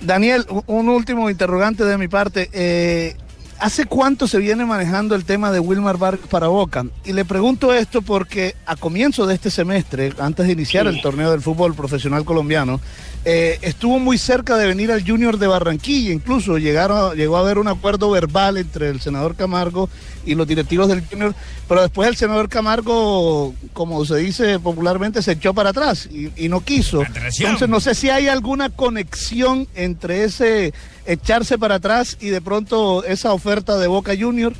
[0.00, 2.50] Daniel, un último interrogante de mi parte.
[2.52, 3.16] Eh,
[3.58, 6.84] ¿Hace cuánto se viene manejando el tema de Wilmar Vargas para Boca?
[7.06, 11.30] Y le pregunto esto porque a comienzo de este semestre, antes de iniciar el torneo
[11.30, 12.80] del fútbol profesional colombiano,
[13.28, 16.12] eh, estuvo muy cerca de venir al Junior de Barranquilla.
[16.12, 19.88] Incluso llegaron, llegó a haber un acuerdo verbal entre el senador Camargo
[20.24, 21.34] y los directivos del Junior,
[21.68, 26.48] pero después el senador Camargo, como se dice popularmente, se echó para atrás y, y
[26.48, 27.02] no quiso.
[27.02, 30.72] Entonces no sé si hay alguna conexión entre ese
[31.04, 34.52] echarse para atrás y de pronto esa oferta de Boca Junior.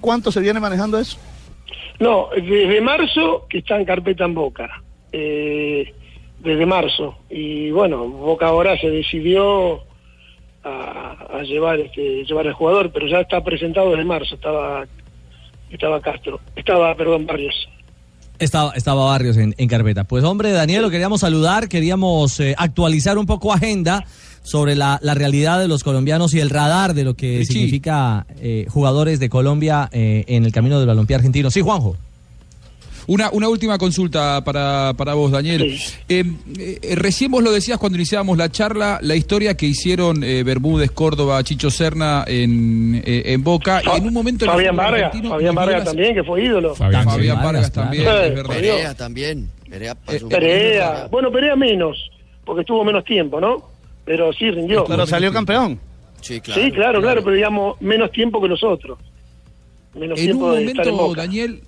[0.00, 1.18] ¿Cuánto se viene manejando eso?
[2.00, 4.82] No, desde marzo que está en carpeta en Boca.
[5.12, 5.92] Eh,
[6.46, 7.16] desde marzo.
[7.28, 9.80] Y bueno, Boca ahora se decidió
[10.64, 14.36] a, a llevar este llevar al jugador, pero ya está presentado desde marzo.
[14.36, 14.86] Estaba
[15.70, 17.68] estaba Castro, estaba, perdón, Barrios.
[18.38, 20.04] Estaba, estaba Barrios en, en carpeta.
[20.04, 24.04] Pues hombre, Daniel, lo queríamos saludar, queríamos eh, actualizar un poco agenda
[24.42, 28.66] sobre la, la realidad de los colombianos y el radar de lo que significa eh,
[28.68, 31.50] jugadores de Colombia eh, en el camino del balompié argentino.
[31.50, 31.96] Sí, Juanjo.
[33.08, 35.78] Una, una última consulta para, para vos, Daniel.
[36.08, 36.24] Eh,
[36.58, 40.90] eh, recién vos lo decías cuando iniciábamos la charla, la historia que hicieron eh, Bermúdez,
[40.90, 43.80] Córdoba, Chicho Serna en, eh, en Boca.
[43.84, 46.74] y en un momento Fabián Vargas, Fabián Vargas también, que fue ídolo.
[46.74, 48.54] Fabián, Fabián Vargas también, Sí, es verdad.
[48.54, 49.50] Perea también.
[49.70, 50.28] Perea pasó.
[50.28, 52.10] Perea, bueno, Perea menos,
[52.44, 53.70] porque estuvo menos tiempo, ¿no?
[54.04, 54.84] Pero sí rindió.
[54.84, 55.78] Pero salió campeón.
[56.22, 58.98] Sí, sí, claro, claro, pero digamos, menos tiempo que los otros.
[59.94, 61.20] Menos En un tiempo de estar en momento, Boca.
[61.22, 61.62] Daniel,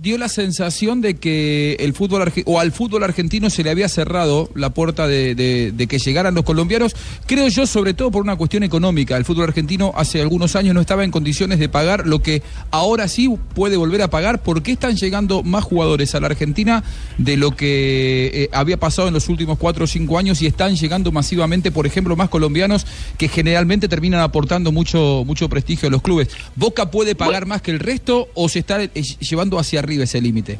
[0.00, 3.88] dio, la sensación de que el fútbol arge- o al fútbol argentino se le había
[3.88, 6.96] cerrado la puerta de, de- de que llegaran los colombianos.
[7.26, 9.16] Creo yo, sobre todo por una cuestión económica.
[9.18, 13.08] El fútbol argentino hace algunos años no estaba en condiciones de pagar lo que ahora
[13.08, 14.42] sí puede volver a pagar.
[14.42, 16.82] ¿Por qué están llegando más jugadores a la Argentina
[17.18, 20.76] de lo que eh, había pasado en los últimos cuatro o cinco años y están
[20.76, 22.86] llegando masivamente, por ejemplo, más colombianos
[23.18, 26.28] que generalmente terminan aportando mucho, mucho prestigio a los clubes?
[26.56, 28.90] ¿Boca puede pagar más que el resto o se está eh,
[29.20, 30.58] llevando hacia arriba ese límite?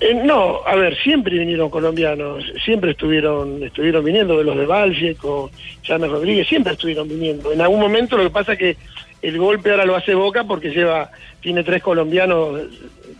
[0.00, 5.14] Eh, no, a ver, siempre vinieron colombianos, siempre estuvieron estuvieron viniendo de los de Valle
[5.14, 5.50] con
[5.82, 7.52] James Rodríguez, siempre estuvieron viniendo.
[7.52, 8.76] En algún momento lo que pasa es que
[9.22, 11.10] el golpe ahora lo hace Boca porque lleva
[11.40, 12.60] tiene tres colombianos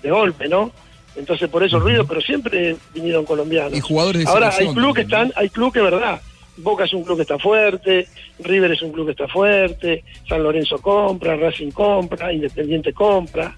[0.03, 0.73] de golpe, ¿no?
[1.17, 3.75] Entonces por eso el ruido, pero siempre vinieron colombianos.
[3.75, 6.21] Y jugadores de Ahora hay clubes que están, hay clubes que verdad.
[6.57, 8.09] Boca es un club que está fuerte,
[8.41, 13.55] River es un club que está fuerte, San Lorenzo compra, Racing compra, Independiente compra.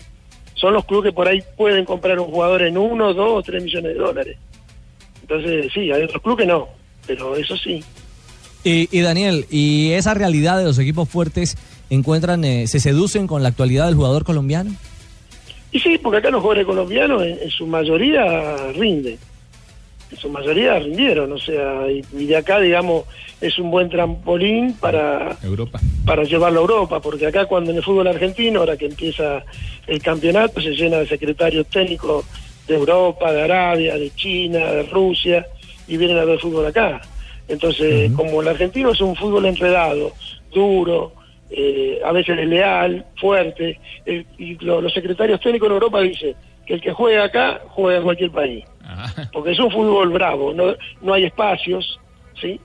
[0.56, 3.62] Son los clubes que por ahí pueden comprar un jugador en uno, dos o tres
[3.62, 4.36] millones de dólares.
[5.22, 6.68] Entonces, sí, hay otros clubes que no,
[7.06, 7.82] pero eso sí.
[8.64, 11.56] Y, y Daniel, ¿y esa realidad de los equipos fuertes
[11.88, 14.74] encuentran, eh, se seducen con la actualidad del jugador colombiano?
[15.70, 19.18] Y sí, porque acá los jugadores colombianos en, en su mayoría rinden.
[20.10, 23.04] En su mayoría rindieron, o sea, y, y de acá, digamos,
[23.40, 25.80] es un buen trampolín para, Europa.
[26.04, 29.42] para llevarlo a Europa, porque acá cuando en el fútbol argentino, ahora que empieza
[29.86, 32.24] el campeonato, se llena de secretarios técnicos
[32.68, 35.44] de Europa, de Arabia, de China, de Rusia,
[35.88, 37.00] y vienen a ver fútbol acá.
[37.48, 40.12] Entonces, como el argentino es un fútbol enredado,
[40.52, 41.12] duro,
[41.50, 46.34] eh, a veces desleal, fuerte, eh, y lo- los secretarios técnicos en Europa dicen
[46.66, 48.64] que el que juega acá juega en cualquier país,
[49.32, 51.98] porque es un fútbol bravo, no, no hay espacios,
[52.40, 52.60] ¿sí?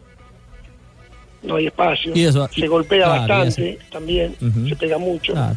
[1.43, 4.35] No hay espacios, Y eso- se golpea claro, bastante también,
[4.67, 5.33] se pega mucho.
[5.33, 5.55] Claro.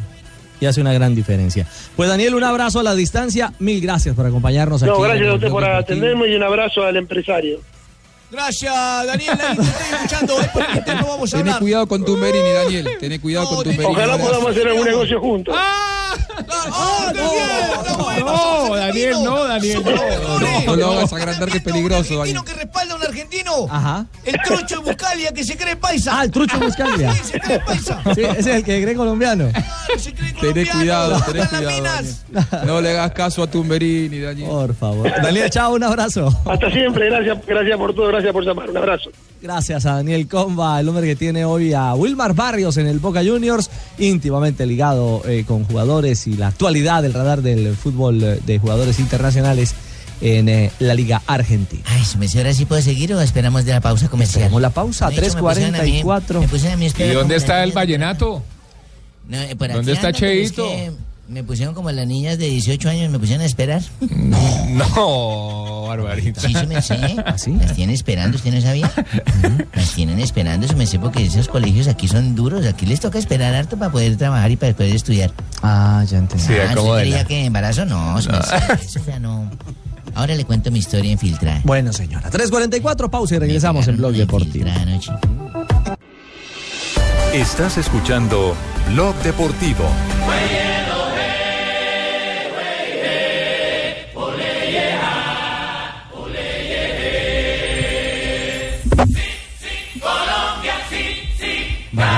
[0.61, 1.67] Y hace una gran diferencia.
[1.97, 3.51] Pues Daniel, un abrazo a la distancia.
[3.59, 4.89] Mil gracias por acompañarnos aquí.
[4.89, 7.59] No, gracias a usted por atenderme y un abrazo al empresario.
[8.35, 8.73] Gracias,
[9.07, 9.31] Daniel.
[9.41, 10.37] Ahí te estoy escuchando.
[10.39, 11.59] Después del tema vamos a Tené hablar.
[11.61, 12.89] cuidado con Tumberini, Daniel.
[12.99, 13.85] Tené cuidado con Tumberini.
[13.85, 15.55] Ojalá podamos hacer algún negocio juntos.
[15.57, 16.13] ¡Ah,
[18.19, 20.61] No, Daniel, no, Daniel, no.
[20.65, 22.39] No lo hagas agrandar que es peligroso, Daniel.
[22.45, 23.67] que respalda a un argentino.
[23.69, 24.05] Ajá.
[24.23, 26.19] El trucho de Buscalia que se cree paisa.
[26.19, 27.13] Ah, el trucho Buscalia.
[27.13, 28.01] Sí, se cree paisa.
[28.15, 29.49] Sí, ese es el que cree colombiano.
[30.41, 31.83] Tené cuidado, tené cuidado.
[31.83, 32.15] Daniel.
[32.65, 34.49] No le hagas caso a Tumberini, Daniel.
[34.49, 35.09] Por favor.
[35.21, 36.27] Daniel, chao, un abrazo.
[36.45, 39.09] Hasta siempre, gracias, gracias por todo, gracias por llamar, un abrazo.
[39.41, 43.21] Gracias a Daniel Comba, el hombre que tiene hoy a Wilmar Barrios en el Boca
[43.23, 48.59] Juniors, íntimamente ligado eh, con jugadores y la actualidad del radar del fútbol eh, de
[48.59, 49.75] jugadores internacionales
[50.21, 51.83] en eh, la Liga Argentina.
[51.87, 54.43] Ay, su merced, ahora sí puedo seguir o esperamos de la pausa comercial.
[54.43, 56.39] Esperamos la pausa, De hecho, me pusieron a mí- 3:44.
[56.39, 58.41] Me pusieron a mí ¿Y dónde está el vallenato?
[59.27, 60.63] No, eh, ¿Dónde está pero es Cheito?
[60.67, 60.91] que
[61.27, 63.81] Me pusieron como las niñas de 18 años, me pusieron a esperar.
[63.99, 66.39] No, Barbarita.
[66.41, 67.15] Sí, su merced.
[67.25, 68.91] Las tienen esperando, ¿usted no sabía?
[69.73, 72.65] Las tienen esperando, su merced, porque esos colegios aquí son duros.
[72.67, 75.31] Aquí les toca esperar harto para poder trabajar y para poder estudiar.
[75.63, 76.45] Ah, ya entendí.
[76.45, 77.01] Sí, ah, ¿usted acomódela.
[77.01, 77.85] creía que embarazo?
[77.85, 78.31] No, eso
[79.07, 79.49] ya no.
[80.13, 81.61] Ahora le cuento mi historia infiltrada.
[81.63, 82.29] Bueno, señora.
[82.29, 84.69] 3.44, pausa y regresamos en Blog Deportivo.
[87.33, 88.55] Estás escuchando
[88.93, 89.89] Blog Deportivo.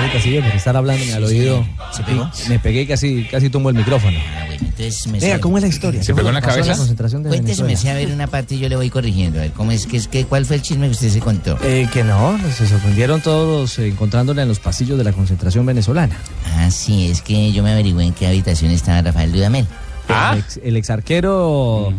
[0.07, 1.65] Margarita, sigue por estar hablándome al oído.
[1.91, 2.29] ¿Se pegó?
[2.49, 4.17] Me pegué y casi, casi tumbo el micrófono.
[4.59, 6.03] Entonces me Venga, ¿cómo es la historia?
[6.03, 6.77] ¿Se pegó en la ¿Cómo pasó cabeza?
[6.77, 7.71] concentración de Cuéntese, Venezuela?
[7.71, 9.39] me sé a ver una parte y yo le voy corrigiendo.
[9.39, 11.57] A ver, ¿cómo es que, es que cuál fue el chisme que usted se contó?
[11.63, 16.15] Eh, que no, se sorprendieron todos eh, encontrándola en los pasillos de la concentración venezolana.
[16.55, 19.65] Ah, sí, es que yo me averigüé en qué habitación estaba Rafael Dudamel.
[20.07, 21.93] El, ex, el exarquero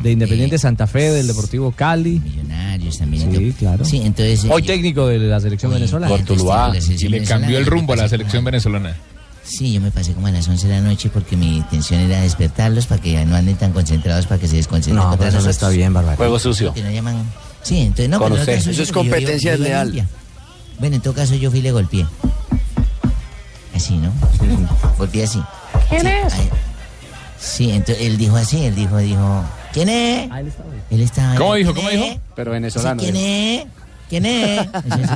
[0.00, 2.22] de Independiente Santa Fe, del Deportivo Cali.
[2.96, 3.30] También.
[3.32, 3.84] Sí, claro.
[3.84, 4.44] Sí, entonces.
[4.44, 6.08] eh, Hoy yo- técnico de la selección venezolana.
[6.08, 6.72] Cortuluá.
[6.76, 8.96] Y le cambió el rumbo a la selección venezolana.
[9.44, 12.20] Sí, yo me pasé como a las 11 de la noche porque mi intención era
[12.20, 15.48] despertarlos para que no anden tan concentrados para que se desconcentren No, pero eso no
[15.50, 16.18] está bien, Barbarita.
[16.18, 16.74] Juego sucio.
[16.74, 17.22] Que no llaman...
[17.62, 18.70] Sí, entonces no, Con pero no usted.
[18.70, 20.06] Eso es yo- competencia yo- yo limpia.
[20.78, 22.04] Bueno, en todo caso yo fui y le golpeé.
[23.74, 24.12] Así, ¿no?
[24.98, 25.40] golpeé así.
[25.88, 26.32] ¿Quién es?
[26.34, 26.48] Ay,
[27.40, 30.30] Sí, entonces él dijo así, él dijo, dijo, ¿quién es?
[30.90, 31.72] Él estaba ahí, ¿Cómo dijo?
[31.74, 32.10] ¿quién ¿Cómo es?
[32.10, 32.20] dijo?
[32.36, 33.02] Pero Sí, venezolano.
[33.02, 33.66] ¿Quién es?
[34.08, 34.66] ¿Quién es?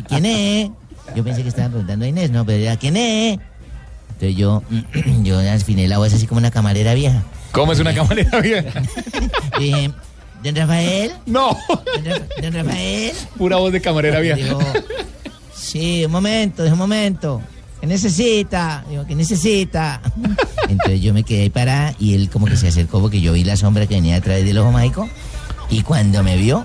[0.08, 0.70] ¿Quién es?
[1.16, 3.38] Yo pensé que estaban preguntando a Inés, no, pero era ¿quién es?
[4.12, 4.62] Entonces yo,
[5.22, 7.22] yo afiné la voz así como una camarera vieja.
[7.52, 8.82] ¿Cómo es una camarera vieja?
[9.58, 9.90] Dije,
[10.44, 11.12] ¿don Rafael?
[11.26, 11.56] No.
[11.68, 13.12] ¿Don, Ra- don Rafael?
[13.36, 14.56] Pura voz de camarera vieja.
[15.54, 17.40] Sí, un momento, un momento.
[17.82, 18.84] ¿Qué necesita?
[18.88, 20.00] Digo, ¿qué necesita?
[20.68, 23.42] Entonces yo me quedé ahí parada y él como que se acercó porque yo vi
[23.42, 25.08] la sombra que venía a través del ojo mágico.
[25.68, 26.64] Y cuando me vio,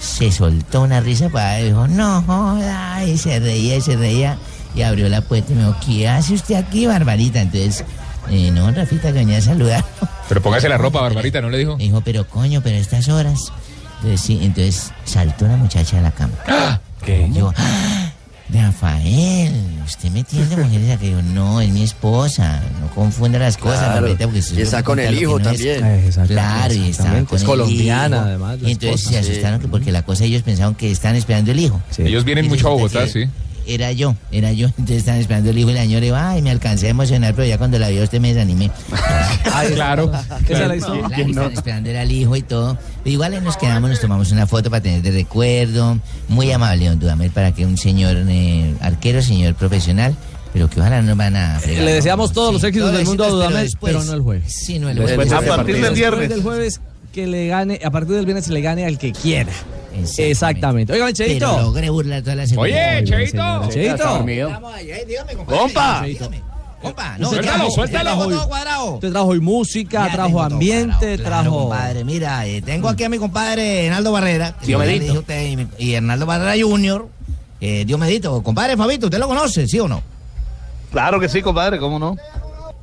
[0.00, 4.38] se soltó una risa para dijo, no joda, y se reía y se reía.
[4.74, 7.40] Y abrió la puerta y me dijo, ¿qué hace usted aquí, Barbarita?
[7.40, 7.84] Entonces,
[8.28, 9.84] eh, no, Rafita, que venía a saludar.
[10.28, 11.76] Pero póngase la ropa, Barbarita, ¿no le dijo?
[11.76, 13.52] Me dijo, pero coño, pero estas horas.
[13.98, 16.34] Entonces, sí, entonces saltó la muchacha de la cama.
[17.04, 17.30] ¿Qué?
[17.32, 18.05] Yo, ¡Ah!
[18.48, 19.52] Rafael,
[19.84, 22.62] usted me tiende mujeres a que yo, no, es mi esposa.
[22.80, 24.16] No confunda las cosas, Claro.
[24.16, 25.84] Porque Y está con el hijo no también.
[25.84, 27.26] Eh, exactamente, Claro, y exactamente.
[27.28, 28.24] con Es el colombiana, hijo.
[28.26, 29.22] además, Y entonces esposa.
[29.22, 31.80] se asustaron que porque la cosa ellos pensaban que estaban esperando el hijo.
[31.98, 33.24] Ellos vienen Y mucho a Bogotá, que sí.
[33.66, 34.66] Era yo, era yo.
[34.68, 37.48] Entonces estaban esperando el hijo y la señora iba, ay, me alcancé a emocionar, pero
[37.48, 38.70] ya cuando la vio usted me desanimé.
[39.52, 40.12] Ay, claro.
[40.48, 42.78] Esa es la estaban esperando era el hijo y todo.
[43.02, 45.98] Pero igual ahí nos quedamos, nos tomamos una foto para tener de recuerdo.
[46.28, 50.14] Muy amable, don Dudamel, para que un señor eh, arquero, señor profesional,
[50.52, 51.96] pero que ojalá no nos van a fregar, Le ¿no?
[51.96, 54.52] deseamos todos los éxitos todos del mundo a Dudamel, después- pero no el jueves.
[54.52, 55.30] Sí, no el Después jueves.
[55.30, 56.28] de A este partir del Después viernes.
[56.28, 56.80] del jueves
[57.16, 59.50] que le gane, a partir del viernes le gane al que quiera.
[59.94, 60.30] Exactamente.
[60.30, 60.92] Exactamente.
[60.92, 61.60] Oigan, Pero Cheito.
[61.62, 62.44] logré burlar toda la.
[62.58, 63.68] Oye, Cheito.
[63.70, 64.06] Cheito.
[64.06, 64.50] dormido.
[65.46, 66.04] ¡Compa!
[66.82, 68.04] Compa, no, Usted ¿qué Suéltalo, suéltalo.
[68.04, 68.84] ¿Qué hago todo cuadrado?
[68.96, 71.58] Usted trajo hoy música, Ya trajo ambiente, claro, trajo.
[71.60, 74.54] compadre, mira, eh, tengo aquí a mi compadre Hernaldo Barrera.
[74.60, 75.04] que Dios ya le medito.
[75.04, 77.08] dije a usted, y, Hernaldo Barrera Junior.
[77.62, 78.42] Eh, Dios medito.
[78.42, 80.02] Compadre Fabito, ¿usted lo conoce, sí o no?
[80.92, 82.14] Claro que sí, compadre, ¿cómo no?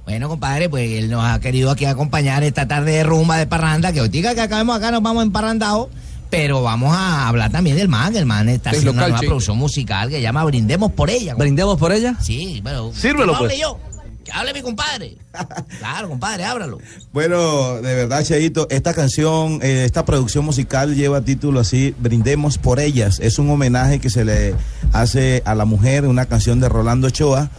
[0.05, 3.93] Bueno, compadre, pues él nos ha querido aquí acompañar esta tarde de rumba de parranda,
[3.93, 5.87] que hoy diga que acabemos acá, nos vamos emparrandados,
[6.29, 9.29] pero vamos a hablar también del man, el man está Es haciendo una nueva chico.
[9.29, 11.35] producción musical que se llama Brindemos por ella.
[11.35, 12.15] ¿Brindemos por ella?
[12.21, 12.91] Sí, bueno.
[12.93, 13.61] Sírvelo, no hable pues.
[13.61, 13.79] yo,
[14.25, 15.15] que hable mi compadre.
[15.79, 16.79] Claro, compadre, ábralo.
[17.11, 22.79] Bueno, de verdad, Cheito, esta canción, eh, esta producción musical lleva título así, Brindemos por
[22.79, 23.19] ellas.
[23.21, 24.53] Es un homenaje que se le
[24.91, 27.49] hace a la mujer, una canción de Rolando Ochoa.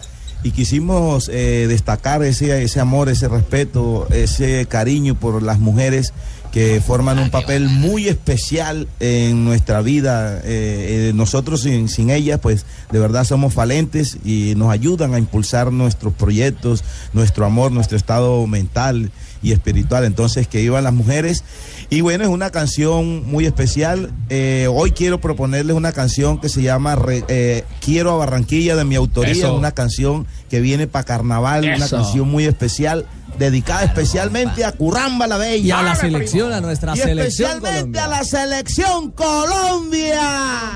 [0.45, 6.13] Y quisimos eh, destacar ese, ese amor, ese respeto, ese cariño por las mujeres
[6.55, 10.37] que forman un papel muy especial en nuestra vida.
[10.45, 15.19] Eh, eh, nosotros sin, sin ellas, pues de verdad somos valentes y nos ayudan a
[15.19, 19.11] impulsar nuestros proyectos, nuestro amor, nuestro estado mental
[19.45, 20.05] y espiritual.
[20.05, 21.45] Entonces, que iban las mujeres.
[21.91, 24.11] Y bueno, es una canción muy especial.
[24.31, 28.85] Eh, hoy quiero proponerles una canción que se llama Re- eh, Quiero a Barranquilla de
[28.85, 29.55] mi autoría, Eso.
[29.55, 33.07] una canción que viene para carnaval, una canción muy especial,
[33.39, 35.59] dedicada especialmente a Curramba la Bella.
[35.67, 38.05] Y a la selección, a nuestra Y selección especialmente Colombia.
[38.05, 40.23] a la selección Colombia.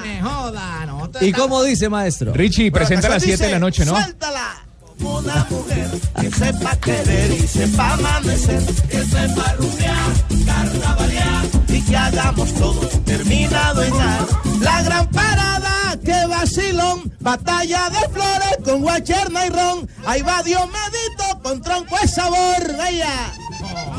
[0.03, 1.11] Me joda, no.
[1.21, 2.33] ¿Y cómo dice, maestro?
[2.35, 3.93] Richie, presenta a las 7 de la noche, ¿no?
[3.99, 4.65] Suéltala.
[5.01, 5.89] Una mujer
[6.21, 10.13] que sepa querer y sepa amanecer, que sepa rumbear,
[10.45, 14.27] carnavalear y que hagamos todo terminado en ar.
[14.61, 19.89] La gran parada, que vacilón, batalla de flores con guacherna y ron.
[20.05, 23.33] Ahí va Diomedito con tronco de sabor, vaya.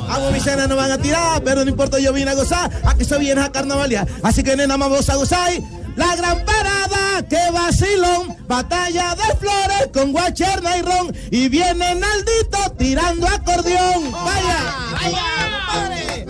[0.09, 2.69] Hago mi cena, no van a tirar, pero no importa, yo vine a gozar.
[2.83, 5.51] Aquí se viene a carnavalear, así que nena, vamos a gozar.
[5.99, 11.13] La gran parada, que vacilón, batalla de flores con guacherna y ron.
[11.29, 14.59] Y viene Naldito tirando acordeón, vaya.
[14.93, 15.25] Vaya,
[15.67, 16.25] compadre.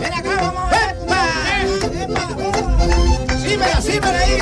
[0.00, 0.96] Ven acá, vamos a ver.
[1.06, 1.22] ¡Epa!
[3.38, 4.38] Símela, símela ahí.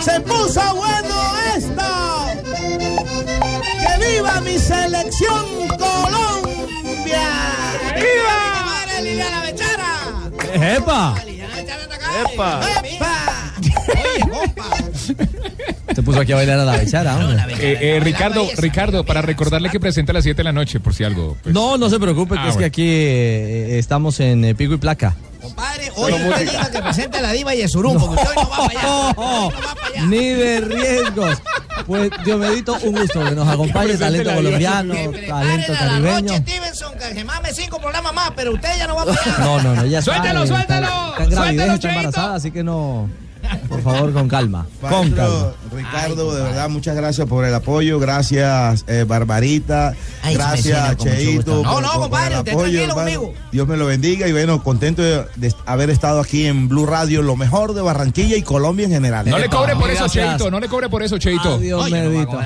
[0.00, 1.16] Se puso bueno
[1.56, 1.88] esto.
[3.80, 7.28] ¡Que viva mi selección Colombia!
[7.94, 8.38] ¡Viva!
[8.64, 9.92] ¡Madre Liliana Bechara!
[10.52, 11.14] ¡Epa!
[12.34, 12.60] ¡Epa!
[15.94, 17.42] Se puso aquí a bailar a la bechara, hombre.
[17.58, 20.94] Eh, eh, Ricardo, Ricardo, para recordarle que presenta a las 7 de la noche, por
[20.94, 21.36] si algo.
[21.42, 21.54] pues.
[21.54, 22.66] No, no se preocupe, que Ah, es que bueno.
[22.68, 25.16] aquí eh, estamos en eh, pico y placa.
[25.40, 28.44] Compadre, hoy usted diga que presente a la diva y el surún, porque usted hoy
[28.44, 28.68] no va
[29.74, 30.06] para allá.
[30.06, 31.42] Ni de riesgos.
[31.86, 34.94] Pues, Diomedito, un gusto que nos acompañe, talento colombiano,
[35.26, 36.20] talento caribeño.
[36.22, 39.04] noche, Stevenson, que mame cinco programas más, pero usted ya no va.
[39.38, 40.12] No, no, no, ya está.
[40.12, 43.08] Suéltalo, está- suéltalo, Está en gravidez, suéltalo, está embarazada, así que no.
[43.68, 44.66] Por favor, con calma.
[44.80, 45.52] Con calma.
[45.74, 47.98] Ricardo, de verdad, muchas gracias por el apoyo.
[47.98, 49.94] Gracias, eh, Barbarita.
[50.22, 51.62] Ay, me gracias, Cheito.
[51.62, 53.20] No, por- no, compadre, usted apoyo, tranquilo hermano.
[53.20, 53.34] conmigo.
[53.52, 57.22] Dios me lo bendiga y bueno, contento de, de haber estado aquí en Blue Radio,
[57.22, 59.28] lo mejor de Barranquilla y Colombia en general.
[59.28, 60.28] No le cobre por eso, Gracias.
[60.36, 60.50] Cheito.
[60.50, 61.54] No le cobre por eso, Cheito.
[61.54, 62.38] Adiós, Medito.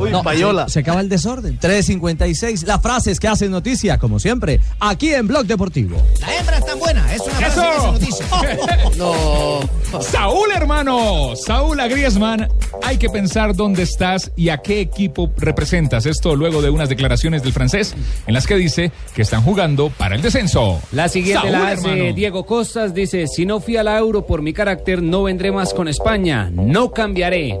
[0.00, 0.66] Uy, No, payola.
[0.66, 1.58] Se, se acaba el desorden.
[1.60, 2.64] 3.56.
[2.66, 5.96] Las frases que hacen noticia, como siempre, aquí en Blog Deportivo.
[6.20, 8.26] La hembra es tan buena, es una frase que se noticia.
[8.96, 9.60] No.
[10.20, 11.34] Saúl, hermano.
[11.34, 12.46] Saúl a Griezmann.
[12.82, 16.04] Hay que pensar dónde estás y a qué equipo representas.
[16.04, 17.96] Esto luego de unas declaraciones del francés
[18.26, 20.78] en las que dice que están jugando para el descenso.
[20.92, 22.12] La siguiente Saúl, la hace hermano.
[22.12, 22.92] Diego Costas.
[22.92, 26.50] Dice, si no fui a la Euro por mi carácter, no vendré más con España.
[26.52, 27.58] No cambiaré.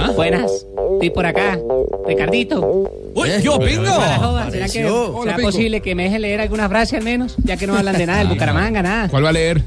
[0.00, 0.12] ¿Ah?
[0.16, 0.50] Buenas,
[0.94, 1.58] estoy por acá.
[2.06, 2.90] Ricardito.
[3.14, 3.84] Uy, yo, Pingo.
[3.84, 5.42] ¿Será, que, será Pingo.
[5.42, 7.36] posible que me deje leer alguna frase al menos?
[7.44, 9.08] Ya que no hablan de nada del Bucaramanga, nada.
[9.10, 9.62] ¿Cuál va a leer?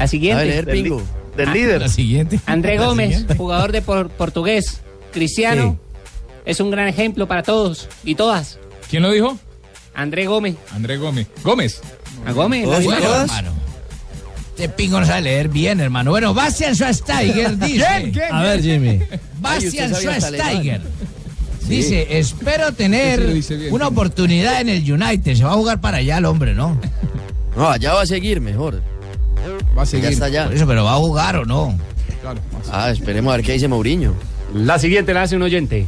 [0.00, 0.42] La siguiente.
[0.42, 1.02] A ver, leer, Pingo.
[1.36, 1.80] Del Ah, líder.
[1.82, 2.40] La siguiente.
[2.46, 3.34] André La Gómez, siguiente.
[3.36, 4.80] jugador de por- portugués,
[5.12, 5.78] cristiano,
[6.44, 8.58] es un gran ejemplo para todos y todas.
[8.88, 9.38] ¿Quién lo dijo?
[9.94, 10.56] André Gómez.
[10.72, 11.26] André Gómez.
[11.44, 11.80] Gómez.
[12.26, 12.66] A Gómez.
[12.66, 13.52] hermano.
[14.56, 16.10] Este pingo no sabe leer bien, hermano.
[16.10, 17.86] Bueno, Bastian Schweinsteiger dice.
[17.86, 18.12] ¿Quién?
[18.12, 18.32] ¿Quién?
[18.34, 19.00] A ver, Jimmy.
[19.40, 20.80] Bastian Schweinsteiger.
[21.68, 23.72] Dice, espero tener bien.
[23.72, 25.34] una oportunidad en el United.
[25.36, 26.78] Se va a jugar para allá el hombre, ¿no?
[27.56, 28.82] No, allá va a seguir mejor.
[29.80, 30.04] Va a seguir.
[30.04, 30.44] Ya está allá.
[30.44, 31.74] Por eso, pero va a jugar o no.
[32.70, 34.12] Ah, esperemos a ver qué dice Mourinho.
[34.52, 35.86] La siguiente la hace un oyente.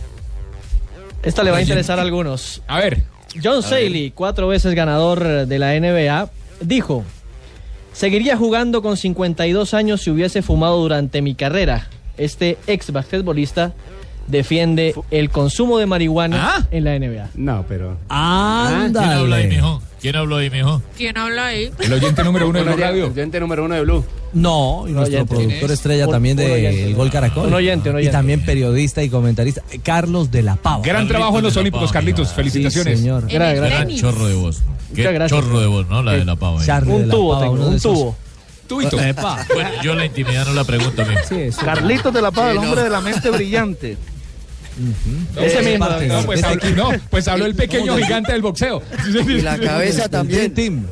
[1.23, 2.63] Esta le va a interesar a algunos.
[2.69, 3.03] A ver.
[3.45, 6.31] John Saley, cuatro veces ganador de la NBA,
[6.63, 7.05] dijo,
[7.93, 11.89] seguiría jugando con 52 años si hubiese fumado durante mi carrera.
[12.17, 13.75] Este ex basquetbolista
[14.27, 17.29] defiende el consumo de marihuana en la NBA.
[17.35, 17.99] No, pero...
[18.09, 19.61] Ándale.
[20.03, 20.83] ¿Quién habló ahí, mijo?
[20.97, 21.71] ¿Quién habla ahí?
[21.79, 23.07] El oyente número uno de Blue El Radio.
[23.07, 24.05] oyente número uno de Blue.
[24.35, 25.35] No, y nuestro oyente.
[25.35, 26.85] productor estrella Un- también un de oyente.
[26.87, 27.47] El Gol Caracol.
[27.47, 28.13] Un oyente, un Y oyente.
[28.13, 30.83] también periodista y comentarista, Carlos de la Pava.
[30.85, 32.33] Gran trabajo en los Olímpicos, Carlitos.
[32.33, 32.99] Felicitaciones.
[32.99, 33.29] Sí, señor.
[33.29, 34.59] Gra- gra- Gran chorro de voz.
[34.95, 35.41] Qué Muchas gracias.
[35.41, 36.03] chorro de voz, ¿no?
[36.03, 36.57] La de la pava.
[36.57, 36.67] Un
[37.09, 38.17] la tubo Pava, tengo, un esos- tubo.
[39.55, 41.57] Bueno, yo la intimidad no la pregunto, mijo.
[41.65, 42.69] Carlitos de la Pava, Sí, el no.
[42.69, 43.97] hombre de la mente brillante.
[45.37, 45.87] Ese Ese mismo.
[45.89, 48.83] No, pues Este habló, no, pues habló el pequeño gigante del boxeo.
[49.27, 50.53] Y la cabeza también.
[50.55, 50.87] Team.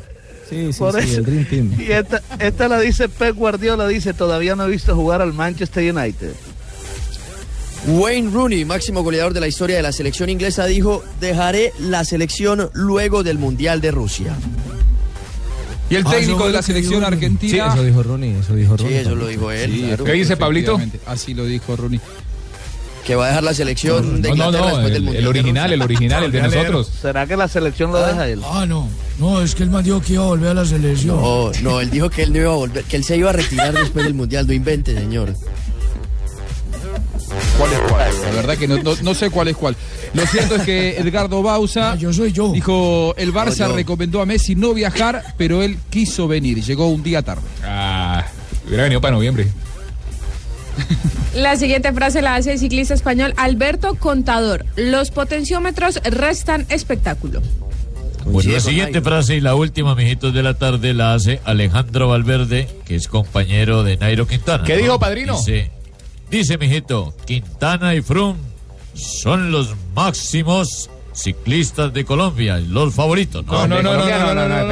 [0.49, 1.19] Sí, sí, Por sí, eso.
[1.19, 1.71] el Dream Team.
[1.79, 5.93] Y esta, esta la dice Pep Guardiola, dice, todavía no he visto jugar al Manchester
[5.95, 6.31] United.
[7.87, 12.69] Wayne Rooney, máximo goleador de la historia de la selección inglesa, dijo, dejaré la selección
[12.73, 14.35] luego del Mundial de Rusia.
[15.89, 17.71] Y el Ah, técnico de la selección argentina.
[17.71, 19.71] Sí, eso dijo Rooney, eso dijo Sí, eso lo dijo él.
[19.71, 20.03] Sí, claro.
[20.05, 20.79] ¿Qué dice Pablito?
[21.05, 21.99] Así lo dijo Rooney.
[23.05, 25.23] Que va a dejar la selección de No, no, Inglaterra no, después del el, Mundial.
[25.23, 26.91] el original, el original, el de nosotros.
[27.01, 28.41] ¿Será que la selección lo deja él?
[28.45, 28.87] Ah, no.
[29.19, 31.19] No, es que el man dijo que iba a volver a la selección.
[31.19, 33.33] No, no, él dijo que él no iba a volver, que él se iba a
[33.33, 34.45] retirar después del Mundial.
[34.45, 35.33] No invente, señor.
[37.57, 38.11] ¿Cuál es cuál?
[38.25, 39.75] La verdad que no, no- no sé cuál es cuál.
[40.13, 42.51] Lo cierto es que Edgardo Bausa yo soy yo.
[42.51, 46.61] dijo, el Barça recomendó a Messi no viajar, pero él quiso venir.
[46.63, 47.43] Llegó un día tarde.
[47.63, 48.25] Ah,
[48.67, 49.47] hubiera venido para noviembre.
[51.35, 54.65] La siguiente frase la hace el ciclista español Alberto Contador.
[54.75, 57.41] Los potenciómetros restan espectáculo.
[58.25, 62.67] Bueno, la siguiente frase y la última, mijitos de la tarde, la hace Alejandro Valverde,
[62.85, 64.63] que es compañero de Nairo Quintana.
[64.63, 64.81] ¿Qué ¿no?
[64.81, 65.37] dijo, padrino?
[65.37, 65.71] Dice,
[66.29, 68.39] dice, mijito, Quintana y Froome
[68.93, 73.45] son los máximos ciclistas de Colombia, los favoritos.
[73.45, 74.71] No, no, no, no, no, no, no, no, no.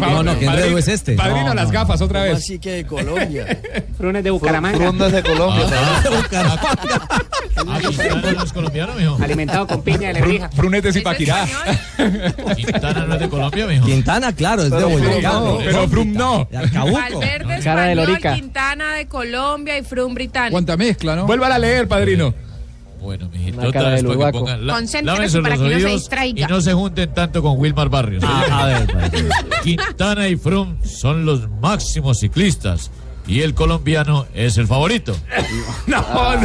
[0.00, 1.14] No, no, ¿qué enredo es este?
[1.14, 2.42] Padrino, No, las no, gafas otra ¿Cómo vez.
[2.42, 3.60] así que de Colombia?
[3.98, 4.78] Frunes de Bucaramanga.
[4.78, 5.66] Bruno es de Colombia.
[7.66, 9.18] Ah, Quintana no es colombiano, mijo.
[9.22, 10.48] Alimentado con piña de lebrija.
[10.50, 11.46] Frunes de Zipaquirá.
[12.56, 13.86] Quintana no es de Colombia, mijo.
[13.86, 15.32] Quintana, claro, es de Boyacá.
[15.32, 16.48] No, pero Froome no.
[16.50, 18.34] Valverde español, lorica.
[18.34, 20.52] Quintana de Colombia y Froome británico.
[20.52, 21.26] ¿Cuánta mezcla, no?
[21.26, 22.34] Vuelva a leer, padrino.
[23.04, 24.66] Bueno, mijito, otra vez para que pongan.
[24.66, 26.46] la- Concéntrese lávense para los que no se distraiga.
[26.46, 28.24] y no se junten tanto con Wilmar Barrios.
[28.26, 28.86] Ah, a ver.
[29.62, 32.90] Quintana y Froome son los máximos ciclistas
[33.26, 35.14] y el colombiano es el favorito.
[35.86, 36.00] No,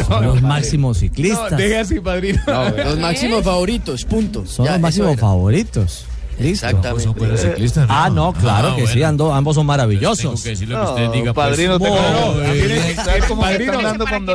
[0.08, 0.48] no, Los no.
[0.48, 1.52] máximos ciclistas.
[1.52, 2.40] No, deje así, padrino.
[2.76, 4.46] Los máximos favoritos, punto.
[4.46, 6.04] Son Ya, los máximos favoritos.
[6.40, 6.66] Listo.
[6.66, 7.04] Exactamente.
[7.04, 7.86] Son buenos ciclistas.
[7.88, 10.42] Ah, no, claro Ah, que sí, ando- ambos son Tengo maravillosos.
[10.42, 11.34] que decir lo que usted diga.
[11.34, 11.46] pues.
[11.46, 11.84] padrino, te.
[11.86, 13.72] Tiene- ¿sabes cómo Padrino.
[13.74, 14.26] hablando con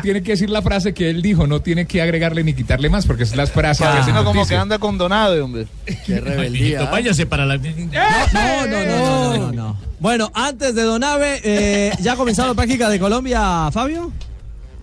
[0.00, 3.06] tiene que decir la frase que él dijo, no tiene que agregarle ni quitarle más,
[3.06, 5.66] porque es las frases que se como que anda con Donave, hombre.
[6.06, 6.78] Qué rebeldía.
[6.78, 7.56] Mijito, váyase para la.
[7.58, 9.76] No, no, no, no, no, no.
[10.00, 14.10] Bueno, antes de Donave, eh, ¿ya ha comenzado la práctica de Colombia, Fabio?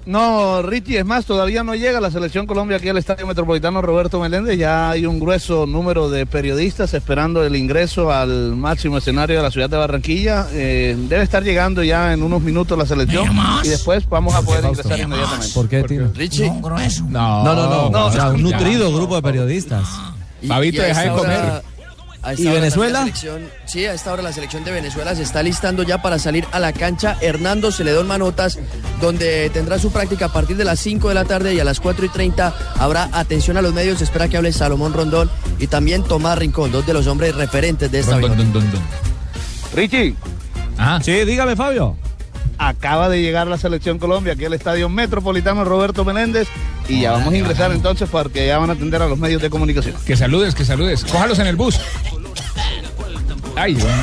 [0.09, 4.19] No, Richie, es más, todavía no llega la selección Colombia aquí al Estadio Metropolitano Roberto
[4.19, 4.57] Meléndez.
[4.57, 9.51] Ya hay un grueso número de periodistas esperando el ingreso al máximo escenario de la
[9.51, 10.47] ciudad de Barranquilla.
[10.51, 13.27] Eh, debe estar llegando ya en unos minutos la selección
[13.63, 15.53] y después vamos a poder ingresar inmediatamente.
[15.53, 16.11] ¿Por qué, Tino?
[16.15, 16.51] Richie.
[16.59, 17.03] grueso.
[17.07, 17.89] No, No, no, no.
[17.91, 19.87] no, o sea, un nutrido grupo de periodistas.
[20.41, 21.61] Babito, deja de comer.
[22.21, 22.99] Hora- a esta ¿Y hora Venezuela?
[22.99, 26.01] también la selección- sí, a esta hora la selección de Venezuela se está listando ya
[26.01, 28.59] para salir a la cancha Hernando Celedón Manotas,
[29.01, 31.79] donde tendrá su práctica a partir de las 5 de la tarde y a las
[31.79, 33.99] 4 y 30 habrá atención a los medios.
[33.99, 37.91] Se espera que hable Salomón Rondón y también Tomás Rincón, dos de los hombres referentes
[37.91, 38.63] de esta dun.
[39.75, 40.15] Richie,
[40.77, 41.97] Ah, Sí, dígame, Fabio.
[42.57, 46.47] acaba de llegar la selección Colombia aquí al Estadio Metropolitano Roberto Meléndez
[46.89, 49.49] y ya vamos a ingresar entonces porque ya van a atender a los medios de
[49.49, 49.95] comunicación.
[50.05, 51.05] que saludes, que saludes.
[51.05, 51.79] Cójalos en el bus.
[53.55, 53.93] Ay, bueno.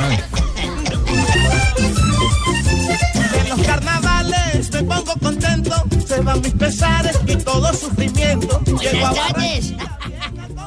[3.33, 8.61] En los carnavales me pongo contento, se van mis pesares y todo sufrimiento.
[8.79, 9.73] Llego a tardes.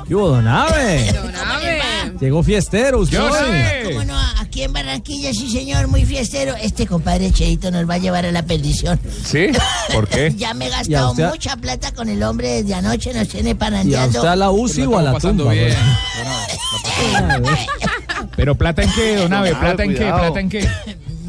[0.07, 1.13] ¿Qué hubo, Donave?
[1.13, 1.83] Donave.
[2.21, 3.19] Llegó fiestero usted.
[3.19, 3.83] Yo sé.
[3.85, 4.40] ¿Cómo no?
[4.51, 6.57] Aquí en Barranquilla, sí señor, muy fiestero.
[6.61, 8.99] Este compadre Cheito nos va a llevar a la perdición.
[9.25, 9.47] ¿Sí?
[9.93, 10.35] ¿Por qué?
[10.37, 11.29] Ya me he ¿Y a gastado usted?
[11.29, 14.19] mucha plata con el hombre desde anoche, nos tiene ¿Y a parandeando.
[14.19, 15.53] usted a la UCI o a la tumba?
[15.53, 15.73] bien.
[18.37, 19.55] ¿Pero plata en qué, don Ave?
[19.55, 20.01] ¿Plata en qué?
[20.07, 20.69] ¿Plata en qué?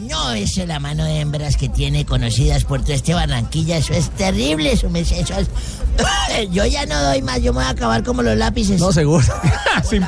[0.07, 3.77] No, eso es la mano de hembras que tiene conocidas por todo este Barranquilla.
[3.77, 5.47] Eso es terrible, eso, me- eso es...
[6.51, 8.81] Yo ya no doy más, yo me voy a acabar como los lápices.
[8.81, 9.23] No, seguro.
[9.89, 10.03] Sin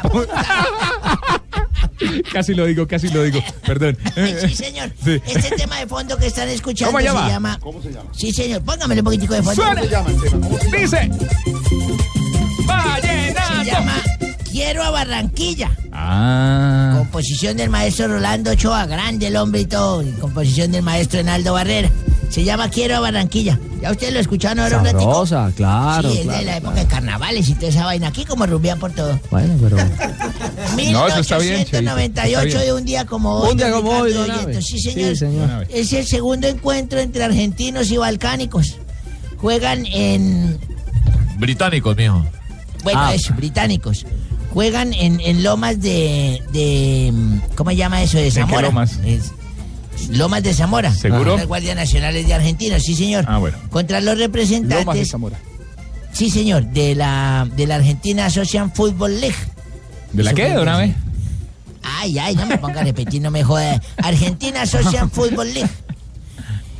[2.31, 3.43] casi lo digo, casi lo digo.
[3.65, 3.97] Perdón.
[4.41, 4.91] Sí, señor.
[5.03, 5.21] Sí.
[5.27, 7.27] Este tema de fondo que están escuchando ¿Cómo se llama?
[7.29, 7.59] llama...
[7.61, 8.09] ¿Cómo se llama?
[8.15, 8.61] Sí, señor.
[8.63, 9.61] Póngamele un poquitico de fondo.
[9.63, 9.81] Suena.
[10.71, 11.09] Dice.
[11.09, 13.63] Se Vallenato.
[13.63, 14.01] llama
[14.51, 15.71] Quiero a Barranquilla.
[15.91, 16.93] Ah.
[16.99, 20.03] Composición del maestro Rolando Ochoa, grande el hombre y todo.
[20.03, 21.89] y composición del maestro Enaldo Barrera.
[22.33, 23.59] Se llama Quiero a Barranquilla.
[23.79, 25.01] ¿Ya ustedes lo escucharon ahora un ratito?
[25.25, 26.09] Sabrosa, claro.
[26.09, 26.65] sí, es claro, de la claro.
[26.65, 28.07] época de carnavales y toda esa vaina.
[28.07, 29.19] Aquí como rumbean por todo.
[29.29, 29.77] Bueno, pero.
[30.91, 32.65] No, eso está bien, Cheito, 1898 está bien.
[32.65, 33.51] de un día como hoy.
[33.51, 34.63] Un día como hoy, don.
[34.63, 34.79] Sí,
[35.15, 35.67] señor.
[35.69, 38.77] Es el segundo encuentro entre argentinos y balcánicos.
[39.37, 40.57] Juegan en...
[41.37, 42.25] Británicos, mijo.
[42.83, 43.13] Bueno, Ah.
[43.13, 44.05] eso, británicos.
[44.51, 47.13] Juegan en, en Lomas de, de...
[47.55, 48.17] ¿Cómo se llama eso?
[48.17, 48.61] De qué Zamora.
[48.63, 48.99] Lomas?
[49.05, 49.31] Es-
[50.09, 50.93] Lomas de Zamora.
[50.93, 51.37] ¿Seguro?
[51.37, 53.25] Las Guardias Nacionales de Argentina, sí, señor.
[53.27, 53.57] Ah, bueno.
[53.69, 54.85] Contra los representantes...
[54.85, 55.39] Lomas de Zamora.
[56.11, 59.35] Sí, señor, de la, de la Argentina Association Football League.
[60.11, 60.93] ¿De la qué, don Ave?
[61.81, 63.81] Ay, ay, no me ponga a repetir, no me joda.
[63.97, 65.69] Argentina Association Football League.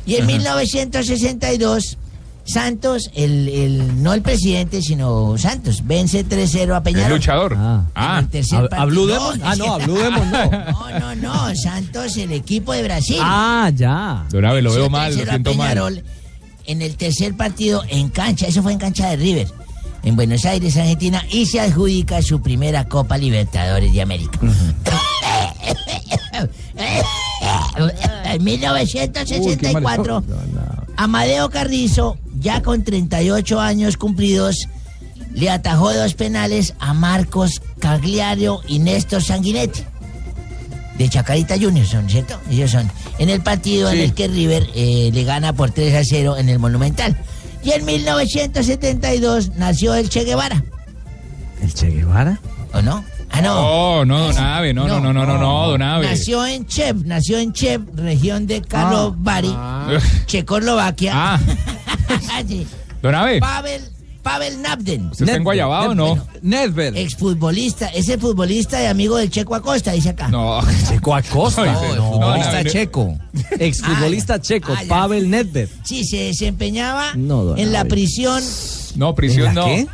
[0.06, 1.98] Y en 1962,
[2.46, 7.12] Santos, el, el, no el presidente, sino Santos, vence 3-0 a El Peñarol.
[7.18, 7.54] luchador.
[7.56, 7.84] Ah.
[7.94, 8.18] Ah.
[8.20, 8.86] El tercer ¿A- a partido.
[8.88, 9.40] Blue Demon?
[9.42, 10.50] Ah, no, a Blue Demon no.
[10.50, 13.16] No, no, no, Santos, el equipo de Brasil.
[13.20, 14.26] Ah, ya.
[14.30, 15.68] Don Ave, lo veo mal, lo 3-0 a siento mal.
[15.70, 16.04] Peñarol
[16.66, 19.48] En el tercer partido en cancha, eso fue en cancha de River,
[20.02, 24.38] en Buenos Aires, Argentina, y se adjudica su primera Copa Libertadores de América.
[28.32, 30.24] en 1964,
[30.96, 34.68] Amadeo Carrizo, ya con 38 años cumplidos,
[35.32, 39.82] le atajó dos penales a Marcos Cagliario y Néstor Sanguinetti.
[40.98, 42.38] De Chacarita Juniors son, ¿cierto?
[42.50, 42.88] Ellos son.
[43.18, 46.50] En el partido en el que River eh, le gana por 3 a 0 en
[46.50, 47.16] el Monumental.
[47.64, 50.62] Y en 1972 nació el Che Guevara.
[51.62, 52.38] ¿El Che Guevara?
[52.74, 53.02] ¿O no?
[53.30, 53.54] Ah, no.
[53.56, 56.06] Oh, no, don Ave, no, no, no, no, no, no, don Ave.
[56.06, 59.52] Nació en Chev, nació en Chev, región de Karlovy,
[60.26, 61.12] Checoslovaquia.
[61.16, 61.40] Ah,
[62.48, 62.66] Sí.
[63.02, 63.40] don Ave.
[63.40, 63.82] Pavel,
[64.22, 65.08] Pavel Nabden.
[65.10, 66.26] ¿Usted está en Guayabao o no?
[66.42, 66.96] Nedved.
[66.96, 70.28] Exfutbolista, es el futbolista y amigo del Checo Acosta, dice acá.
[70.28, 70.60] No.
[70.88, 71.64] Checo Acosta.
[71.66, 72.70] No, no, No, futbolista no, no.
[72.70, 73.18] checo.
[73.58, 74.82] Exfutbolista checo, Ah.
[74.88, 75.68] Pavel Nedved.
[75.84, 78.42] Sí, se desempeñaba en la prisión,
[78.96, 79.64] No, ¿En prisión la no.
[79.66, 79.86] qué?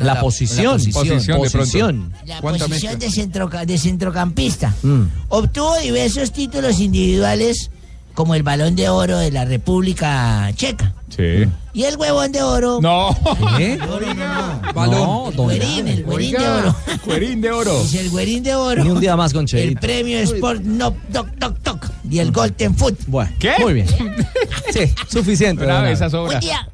[0.00, 0.72] La posición.
[0.92, 1.58] posición, de pronto.
[1.58, 2.12] Posición.
[2.26, 4.74] la ¿Cuánta posición de, centroca- de centrocampista.
[4.82, 5.02] Mm.
[5.28, 7.70] Obtuvo diversos títulos individuales
[8.16, 10.94] como el balón de oro de la República Checa.
[11.14, 11.46] Sí.
[11.74, 12.80] Y el huevón de oro.
[12.80, 13.14] No.
[13.58, 13.76] ¿Qué?
[14.74, 15.00] Balón.
[15.00, 16.76] No, don Güerín, el güerín de Oiga, oro.
[17.04, 17.80] Cuerín de oro.
[17.84, 18.82] Es el güerín de oro.
[18.82, 19.80] Ni un día más con El Cheito.
[19.80, 22.98] premio Sport No Toc Toc Toc y el Golden Foot.
[23.06, 23.52] Bueno, ¿Qué?
[23.60, 23.86] muy bien.
[24.72, 25.64] Sí, suficiente.
[25.64, 26.34] Una esa sobra.
[26.36, 26.68] Un día.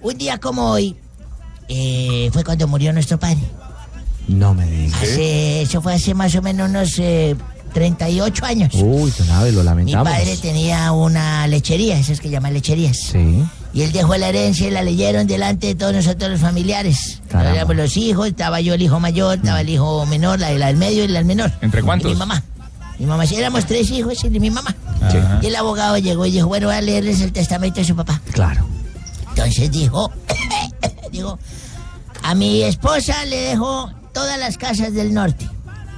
[0.00, 0.96] un día como hoy
[1.68, 3.38] eh, fue cuando murió nuestro padre.
[4.26, 5.02] No me digas.
[5.02, 7.36] Eso fue hace más o menos unos eh,
[7.74, 8.72] 38 años.
[8.74, 10.08] Uy, don Abe, lo Mi lamentamos.
[10.10, 12.96] padre tenía una lechería, esas que llaman lecherías.
[12.96, 13.44] Sí.
[13.74, 17.20] Y él dejó la herencia y la leyeron delante de todos nosotros los familiares.
[17.32, 17.38] Mm.
[17.38, 20.76] Éramos los hijos, estaba yo el hijo mayor, estaba el hijo menor, la, la del
[20.76, 21.52] medio y la del menor.
[21.60, 22.10] ¿Entre cuántos?
[22.10, 22.42] Y mi mamá.
[22.98, 24.74] Mi mamá, sí, éramos tres hijos y mi mamá.
[25.02, 25.40] Ajá.
[25.42, 28.20] Y el abogado llegó y dijo, bueno, voy a leerles el testamento de su papá.
[28.32, 28.64] Claro.
[29.30, 30.12] Entonces dijo,
[31.10, 31.36] dijo,
[32.22, 35.48] a mi esposa le dejo todas las casas del norte.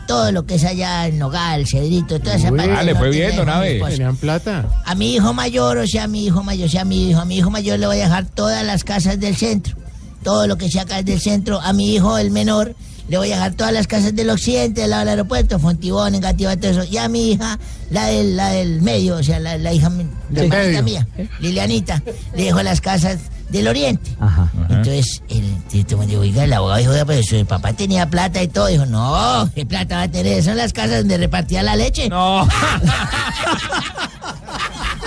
[0.06, 2.72] Todo lo que es allá en Nogal, Cedrito, toda esa parte.
[2.76, 3.74] Ah, le fue bien, don dejo a mi Abe.
[3.76, 3.90] esposa.
[3.92, 4.82] Tenían plata.
[4.84, 7.20] A mi hijo mayor, o sea, a mi hijo mayor, o sea, a mi hijo,
[7.20, 9.76] a mi hijo mayor le voy a dejar todas las casas del centro.
[10.22, 11.60] Todo lo que sea acá del centro.
[11.60, 12.74] A mi hijo, el menor,
[13.08, 16.56] le voy a dejar todas las casas del occidente, del lado del aeropuerto, Fontibón, Engativá,
[16.56, 16.84] todo eso.
[16.84, 17.58] Y a mi hija,
[17.90, 19.90] la del, la del medio, o sea, la, la hija
[20.30, 20.82] la medio.
[20.82, 21.06] mía,
[21.40, 22.02] Lilianita,
[22.36, 23.18] le dejo las casas
[23.48, 24.10] del oriente.
[24.20, 24.48] Ajá.
[24.68, 28.66] Entonces, el, el, oiga, el abogado dijo, "Oiga, pero su papá tenía plata y todo.
[28.66, 30.42] Dijo, no, ¿qué plata va a tener?
[30.42, 32.08] Son las casas donde repartía la leche.
[32.08, 32.46] No.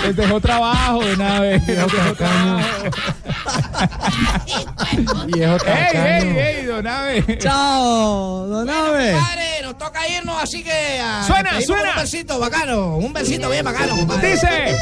[0.03, 1.51] Les dejó trabajo de nave.
[1.67, 2.59] Les dejó trabajo.
[5.27, 7.37] Viejo ¡Ey, ey, ey, don Abe!
[7.37, 9.11] Chao, don Abe.
[9.13, 10.99] Compadre, nos toca irnos, así que.
[10.99, 11.93] ah, Suena, suena.
[11.95, 14.31] Un besito bacano, un besito bien bacano, compadre.
[14.31, 14.75] Dice.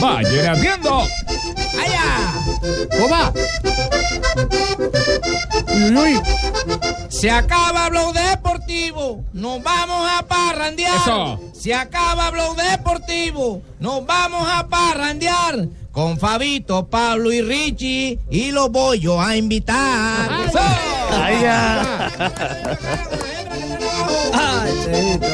[0.00, 1.06] Vayan haciendo.
[1.78, 2.32] ¡Allá!
[3.04, 3.32] ¡Oba!
[5.68, 6.20] Uy, uy.
[7.10, 10.96] Se acaba Blog Deportivo, nos vamos a parrandear.
[10.96, 11.38] Eso.
[11.52, 15.68] Se acaba Blog Deportivo, nos vamos a parrandear.
[15.92, 20.30] Con Fabito, Pablo y Richie, y los voy yo a invitar.
[20.46, 20.58] ¡Eso!
[21.10, 22.10] Ay, ya.
[24.32, 25.26] Ay, Cheito.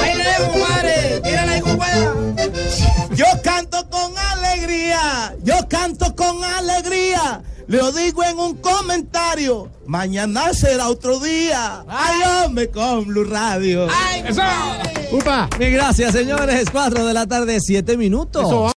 [0.00, 1.20] Ahí le compadre.
[1.22, 2.14] Tírala ahí pueda.
[3.14, 7.42] Yo canto con alegría, yo canto con alegría.
[7.66, 11.82] Lo digo en un comentario, mañana será otro día.
[11.88, 13.88] Ay, hombre, con Blue Radio.
[13.90, 14.42] ¡Ay, ¡Eso!
[15.12, 15.48] Upa.
[15.58, 16.68] Mil gracias, señores.
[16.70, 18.44] Cuatro de la tarde, siete minutos.
[18.46, 18.68] Eso